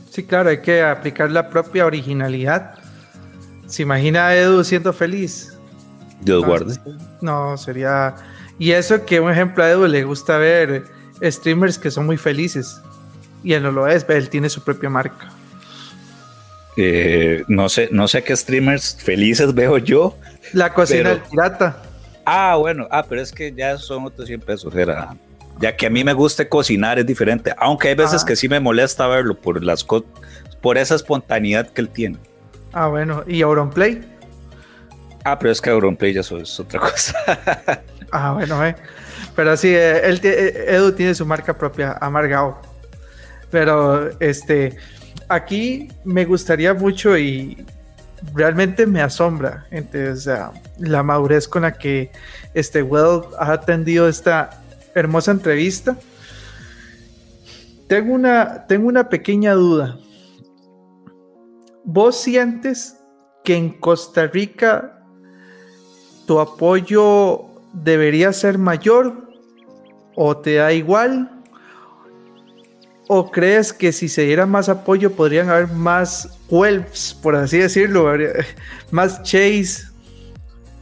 [0.10, 2.85] Sí, claro, hay que aplicar la propia originalidad
[3.68, 5.58] ¿Se imagina a Edu siendo feliz?
[6.22, 6.76] Dios guarde.
[7.22, 8.16] No, sería.
[8.58, 10.86] Y eso que un ejemplo a Edu le gusta ver
[11.22, 12.82] streamers que son muy felices.
[13.44, 15.30] Y él no lo es, él tiene su propia marca.
[16.78, 20.18] Eh, no sé, no sé qué streamers felices veo yo.
[20.54, 21.82] La cocina del pirata.
[22.26, 24.76] Ah, bueno, ah, pero es que ya son otros 100 pesos.
[24.76, 25.16] Era,
[25.60, 28.60] ya que a mí me gusta cocinar es diferente, aunque hay veces que sí me
[28.60, 29.86] molesta verlo por las
[30.62, 32.18] por esa espontaneidad que él tiene.
[32.76, 33.24] Ah, bueno.
[33.26, 34.02] ¿Y Auronplay?
[35.24, 37.16] Ah, pero es que Auronplay ya es otra cosa.
[38.12, 38.76] ah, bueno, eh.
[39.34, 42.62] Pero sí, eh, él, eh, Edu tiene su marca propia, Amargao.
[43.50, 44.76] Pero, este,
[45.30, 47.66] aquí me gustaría mucho y
[48.34, 49.66] realmente me asombra,
[50.18, 52.12] sea, la madurez con la que
[52.54, 54.50] este Well ha atendido esta
[54.94, 55.96] hermosa entrevista.
[57.88, 59.98] tengo una, tengo una pequeña duda.
[61.86, 62.98] ¿Vos sientes
[63.44, 65.04] que en Costa Rica
[66.26, 69.30] tu apoyo debería ser mayor
[70.16, 71.44] o te da igual?
[73.08, 78.12] ¿O crees que si se diera más apoyo podrían haber más Welps, por así decirlo,
[78.92, 79.84] más Chase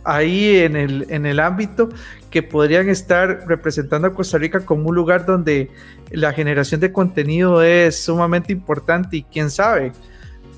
[0.06, 1.90] ahí en el, en el ámbito
[2.30, 5.70] que podrían estar representando a Costa Rica como un lugar donde
[6.12, 9.92] la generación de contenido es sumamente importante y quién sabe,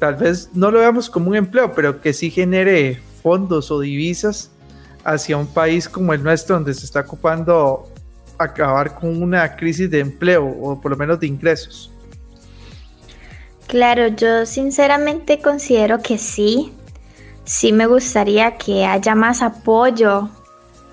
[0.05, 4.51] tal vez no lo veamos como un empleo, pero que sí genere fondos o divisas
[5.03, 7.89] hacia un país como el nuestro, donde se está ocupando
[8.37, 11.91] acabar con una crisis de empleo o por lo menos de ingresos.
[13.65, 16.71] Claro, yo sinceramente considero que sí.
[17.43, 20.29] Sí me gustaría que haya más apoyo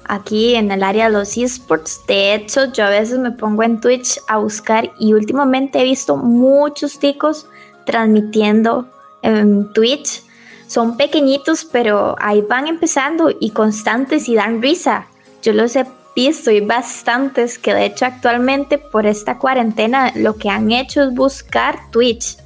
[0.07, 2.01] aquí en el área de los esports.
[2.09, 6.17] De hecho, yo a veces me pongo en Twitch a buscar y últimamente he visto
[6.17, 7.47] muchos ticos
[7.85, 8.89] transmitiendo
[9.23, 10.23] en Twitch.
[10.67, 15.07] Son pequeñitos, pero ahí van empezando y constantes y dan risa.
[15.43, 20.51] Yo los he visto y bastantes que de hecho actualmente por esta cuarentena lo que
[20.51, 22.37] han hecho es buscar Twitch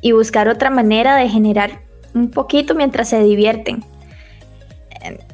[0.00, 1.82] y buscar otra manera de generar
[2.14, 3.84] un poquito mientras se divierten.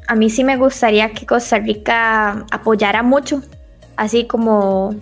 [0.07, 3.43] A mí sí me gustaría que Costa Rica apoyara mucho,
[3.97, 4.95] así como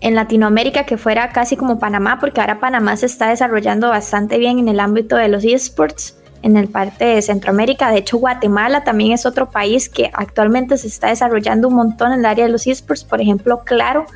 [0.00, 4.58] en Latinoamérica que fuera casi como Panamá, porque ahora Panamá se está desarrollando bastante bien
[4.58, 7.90] en el ámbito de los esports, en el parte de Centroamérica.
[7.90, 12.20] De hecho, Guatemala también es otro país que actualmente se está desarrollando un montón en
[12.20, 13.04] el área de los esports.
[13.04, 14.06] Por ejemplo, Claro,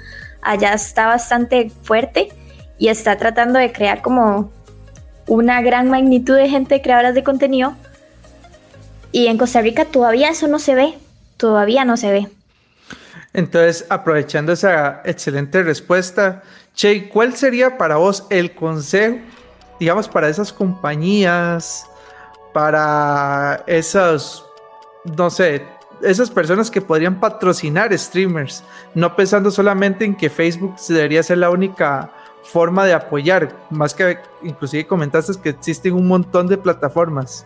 [0.40, 2.28] allá está bastante fuerte
[2.78, 4.50] y está tratando de crear como
[5.26, 7.74] una gran magnitud de gente creadoras de contenido.
[9.10, 10.94] Y en Costa Rica todavía eso no se ve,
[11.36, 12.28] todavía no se ve.
[13.34, 16.42] Entonces, aprovechando esa excelente respuesta,
[16.74, 19.18] Che, ¿cuál sería para vos el consejo,
[19.78, 21.86] digamos, para esas compañías,
[22.52, 24.42] para esas,
[25.16, 25.62] no sé,
[26.02, 28.64] esas personas que podrían patrocinar streamers,
[28.94, 32.10] no pensando solamente en que Facebook debería ser la única
[32.42, 37.44] forma de apoyar, más que inclusive comentaste que existen un montón de plataformas.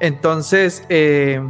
[0.00, 1.40] Entonces, eh,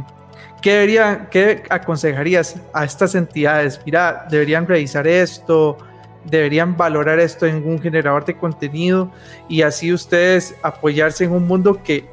[0.61, 3.79] ¿qué, ¿qué aconsejarías a estas entidades?
[3.85, 5.77] Mira, deberían revisar esto,
[6.25, 9.11] deberían valorar esto en un generador de contenido
[9.49, 12.05] y así ustedes apoyarse en un mundo que,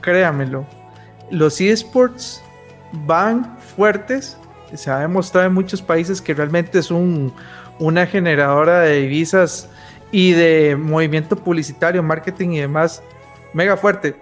[0.00, 0.64] créamelo,
[1.30, 2.42] los esports
[2.92, 4.36] van fuertes,
[4.74, 7.32] se ha demostrado en muchos países que realmente es un,
[7.78, 9.68] una generadora de divisas
[10.10, 13.02] y de movimiento publicitario, marketing y demás
[13.52, 14.16] mega fuerte.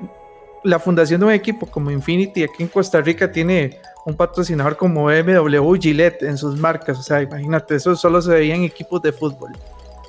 [0.65, 5.05] La fundación de un equipo como Infinity aquí en Costa Rica tiene un patrocinador como
[5.05, 6.99] BMW Gillette en sus marcas.
[6.99, 9.53] O sea, imagínate, eso solo se veía en equipos de fútbol.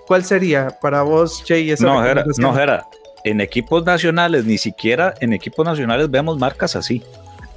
[0.08, 1.72] ¿Cuál sería para vos, Che?
[1.72, 2.04] Esa no,
[2.38, 2.56] no.
[3.24, 7.04] En equipos nacionales, ni siquiera en equipos nacionales vemos marcas así.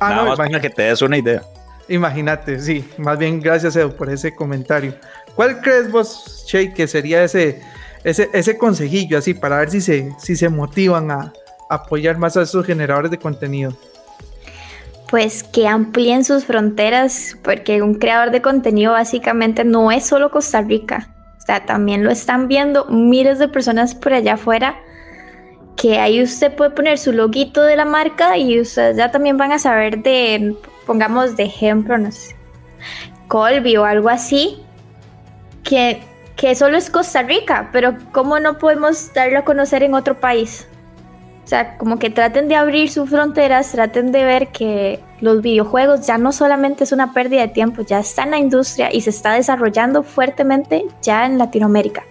[0.00, 1.42] Ah, Nada más para que te des una idea.
[1.88, 2.84] Imagínate, sí.
[2.98, 4.94] Más bien, gracias, Edu, por ese comentario.
[5.36, 7.60] ¿Cuál crees vos, Che, que sería ese,
[8.02, 11.32] ese, ese consejillo así para ver si se, si se motivan a,
[11.74, 13.72] apoyar más a esos generadores de contenido?
[15.10, 20.62] Pues que amplíen sus fronteras, porque un creador de contenido básicamente no es solo Costa
[20.62, 21.08] Rica.
[21.38, 24.76] O sea, también lo están viendo miles de personas por allá afuera
[25.76, 29.52] que ahí usted puede poner su loguito de la marca y ustedes ya también van
[29.52, 30.54] a saber de,
[30.86, 32.36] pongamos de ejemplo, no sé,
[33.28, 34.62] Colby o algo así,
[35.64, 36.00] que,
[36.36, 40.68] que solo es Costa Rica, pero ¿cómo no podemos darlo a conocer en otro país?
[41.44, 46.06] O sea, como que traten de abrir sus fronteras, traten de ver que los videojuegos
[46.06, 49.10] ya no solamente es una pérdida de tiempo, ya está en la industria y se
[49.10, 52.04] está desarrollando fuertemente ya en Latinoamérica,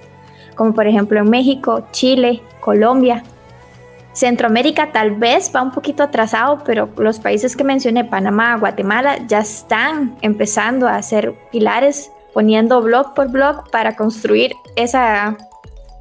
[0.56, 3.24] como por ejemplo en México, Chile, Colombia.
[4.14, 9.40] Centroamérica tal vez va un poquito atrasado, pero los países que mencioné, Panamá, Guatemala, ya
[9.40, 15.38] están empezando a hacer pilares poniendo blog por blog para construir esa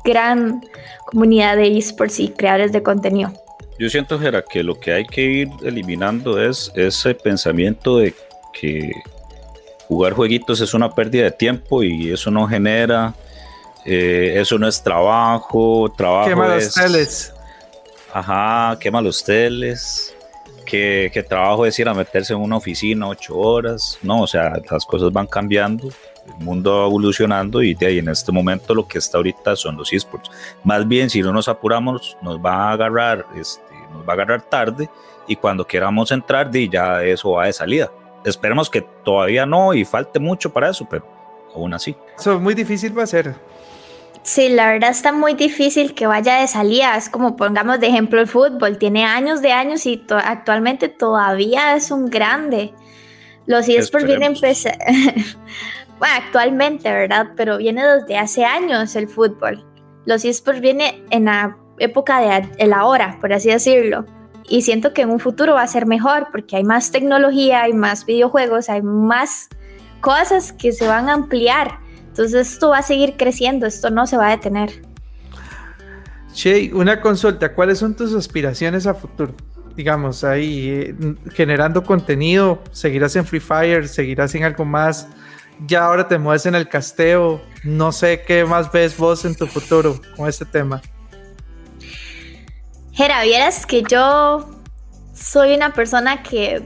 [0.05, 0.63] gran
[1.07, 3.33] comunidad de esports y creadores de contenido.
[3.79, 8.15] Yo siento, Jera, que lo que hay que ir eliminando es ese pensamiento de
[8.53, 8.93] que
[9.89, 13.15] jugar jueguitos es una pérdida de tiempo y eso no genera,
[13.85, 17.35] eh, eso no es trabajo, trabajo quema los teles.
[18.13, 20.15] Ajá, quema los teles.
[20.67, 23.99] Que, que trabajo es ir a meterse en una oficina ocho horas.
[24.03, 25.89] No, o sea, las cosas van cambiando
[26.27, 29.77] el mundo va evolucionando y de ahí en este momento lo que está ahorita son
[29.77, 30.31] los esports.
[30.65, 33.63] Más bien, si no nos apuramos, nos va a agarrar, este,
[33.93, 34.89] nos va a agarrar tarde
[35.27, 37.91] y cuando queramos entrar, de ya eso va de salida.
[38.25, 41.07] Esperemos que todavía no y falte mucho para eso, pero
[41.55, 41.97] aún así.
[42.19, 43.35] Eso es muy difícil va a ser.
[44.23, 46.97] Sí, la verdad está muy difícil que vaya de salida.
[46.97, 48.77] Es como pongamos de ejemplo el fútbol.
[48.79, 52.75] Tiene años de años y actualmente todavía es un grande.
[53.47, 54.79] Los eSports vienen empezar.
[56.01, 57.33] bueno, actualmente, ¿verdad?
[57.37, 59.65] Pero viene desde hace años el fútbol.
[60.07, 64.07] Los eSports viene en la época de el ahora, por así decirlo.
[64.49, 67.75] Y siento que en un futuro va a ser mejor porque hay más tecnología, hay
[67.75, 69.51] más videojuegos, hay más
[70.01, 71.79] cosas que se van a ampliar.
[72.09, 74.71] Entonces esto va a seguir creciendo, esto no se va a detener.
[76.33, 79.35] Shay, una consulta, ¿cuáles son tus aspiraciones a futuro?
[79.77, 80.95] Digamos, ahí eh,
[81.35, 85.07] generando contenido, seguirás en Free Fire, seguirás en algo más,
[85.67, 89.47] ya ahora te mueves en el casteo, no sé qué más ves vos en tu
[89.47, 90.81] futuro con este tema.
[92.93, 94.51] Jera, vieras que yo
[95.15, 96.63] soy una persona que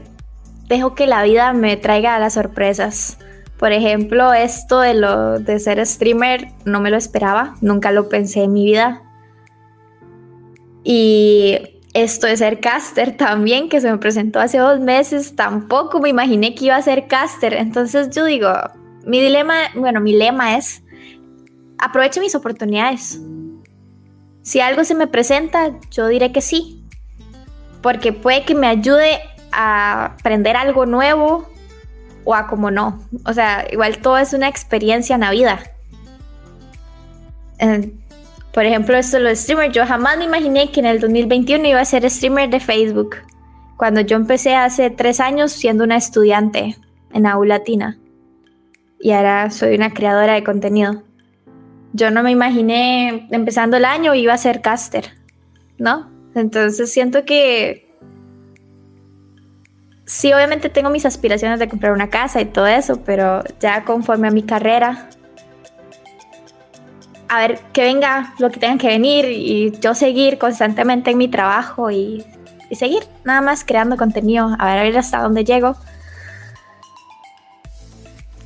[0.67, 3.17] dejo que la vida me traiga las sorpresas.
[3.57, 8.43] Por ejemplo, esto de lo de ser streamer no me lo esperaba, nunca lo pensé
[8.43, 9.01] en mi vida.
[10.83, 16.09] Y esto de ser caster también, que se me presentó hace dos meses, tampoco me
[16.09, 17.53] imaginé que iba a ser caster.
[17.53, 18.49] Entonces yo digo,
[19.05, 20.83] mi dilema, bueno, mi lema es,
[21.77, 23.21] aproveche mis oportunidades.
[24.41, 26.83] Si algo se me presenta, yo diré que sí,
[27.81, 29.19] porque puede que me ayude
[29.51, 31.47] a aprender algo nuevo
[32.23, 32.99] o a como no.
[33.25, 35.59] O sea, igual todo es una experiencia en la vida.
[38.53, 41.79] por ejemplo, esto de los streamers, yo jamás me imaginé que en el 2021 iba
[41.79, 43.17] a ser streamer de Facebook.
[43.77, 46.77] Cuando yo empecé hace tres años siendo una estudiante
[47.13, 47.97] en Aula Latina.
[48.99, 51.03] Y ahora soy una creadora de contenido.
[51.93, 55.11] Yo no me imaginé empezando el año iba a ser caster,
[55.77, 56.09] ¿no?
[56.33, 57.85] Entonces siento que
[60.05, 64.27] sí, obviamente tengo mis aspiraciones de comprar una casa y todo eso, pero ya conforme
[64.27, 65.09] a mi carrera,
[67.27, 71.27] a ver que venga lo que tenga que venir y yo seguir constantemente en mi
[71.27, 72.25] trabajo y,
[72.71, 75.77] seguir nada más creando contenido, a ver, a ver hasta dónde llego.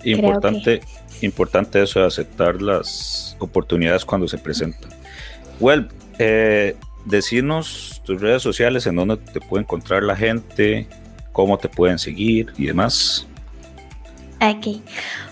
[0.04, 0.82] Importante,
[1.22, 4.92] importante eso de aceptar las oportunidades cuando se presentan.
[5.60, 6.76] Well, eh,
[7.06, 10.88] decirnos tus redes sociales en donde te puede encontrar la gente,
[11.32, 13.26] cómo te pueden seguir y demás.
[14.42, 14.82] Ok.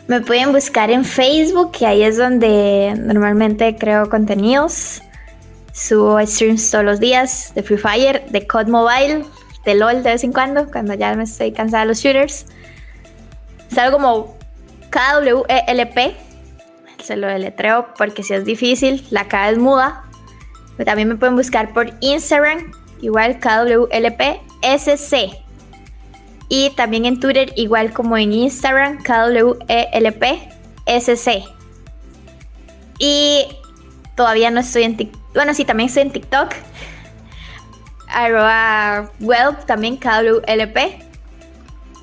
[0.07, 5.01] Me pueden buscar en Facebook, que ahí es donde normalmente creo contenidos.
[5.73, 9.25] Subo streams todos los días de Free Fire, de COD Mobile,
[9.65, 12.45] de LOL de vez en cuando, cuando ya me estoy cansada de los shooters.
[13.69, 14.36] Es algo como
[14.89, 16.15] KWELP.
[17.03, 20.03] Se lo deletreo porque si es difícil, la K es muda.
[20.83, 22.71] También me pueden buscar por Instagram,
[23.01, 25.47] igual KWLP SC.
[26.49, 30.37] Y también en Twitter, igual como en Instagram, KWELP-SC.
[32.99, 33.45] Y
[34.15, 35.21] todavía no estoy en TikTok.
[35.33, 36.53] Bueno, sí, también estoy en TikTok.
[38.07, 40.77] Arroba web también KWLP.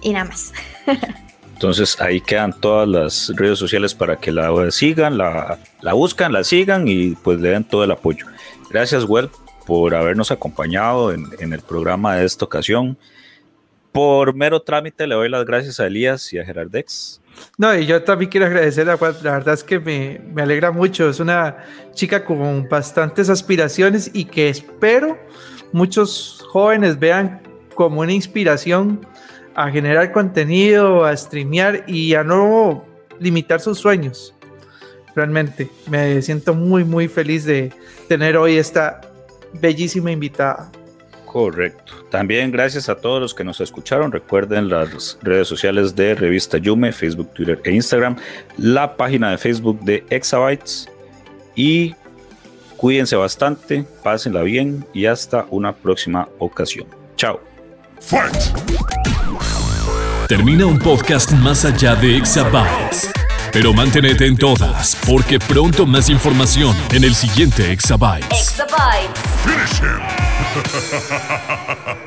[0.02, 0.52] Y nada más.
[1.64, 6.44] Entonces ahí quedan todas las redes sociales para que la sigan, la, la buscan, la
[6.44, 8.26] sigan y pues le den todo el apoyo.
[8.68, 9.30] Gracias, Well,
[9.66, 12.98] por habernos acompañado en, en el programa de esta ocasión.
[13.92, 17.22] Por mero trámite le doy las gracias a Elías y a Gerardex.
[17.56, 20.70] No, y yo también quiero agradecer a Juan, la verdad es que me, me, alegra
[20.70, 25.18] mucho, es una chica con bastantes aspiraciones y que espero
[25.72, 27.40] muchos jóvenes vean
[27.74, 29.00] como una inspiración
[29.54, 32.84] a generar contenido, a streamear y a no
[33.20, 34.34] limitar sus sueños.
[35.14, 37.72] Realmente me siento muy, muy feliz de
[38.08, 39.00] tener hoy esta
[39.52, 40.70] bellísima invitada.
[41.26, 41.92] Correcto.
[42.10, 44.12] También gracias a todos los que nos escucharon.
[44.12, 48.16] Recuerden las redes sociales de Revista Yume, Facebook, Twitter e Instagram,
[48.56, 50.88] la página de Facebook de Exabytes
[51.56, 51.94] y
[52.76, 56.86] cuídense bastante, pásenla bien y hasta una próxima ocasión.
[57.16, 57.40] Chao.
[60.28, 63.10] Termina un podcast más allá de Exabytes.
[63.52, 68.26] Pero manténete en todas, porque pronto más información en el siguiente Exabytes.
[68.30, 69.20] Exabytes.
[69.44, 70.00] Finish him.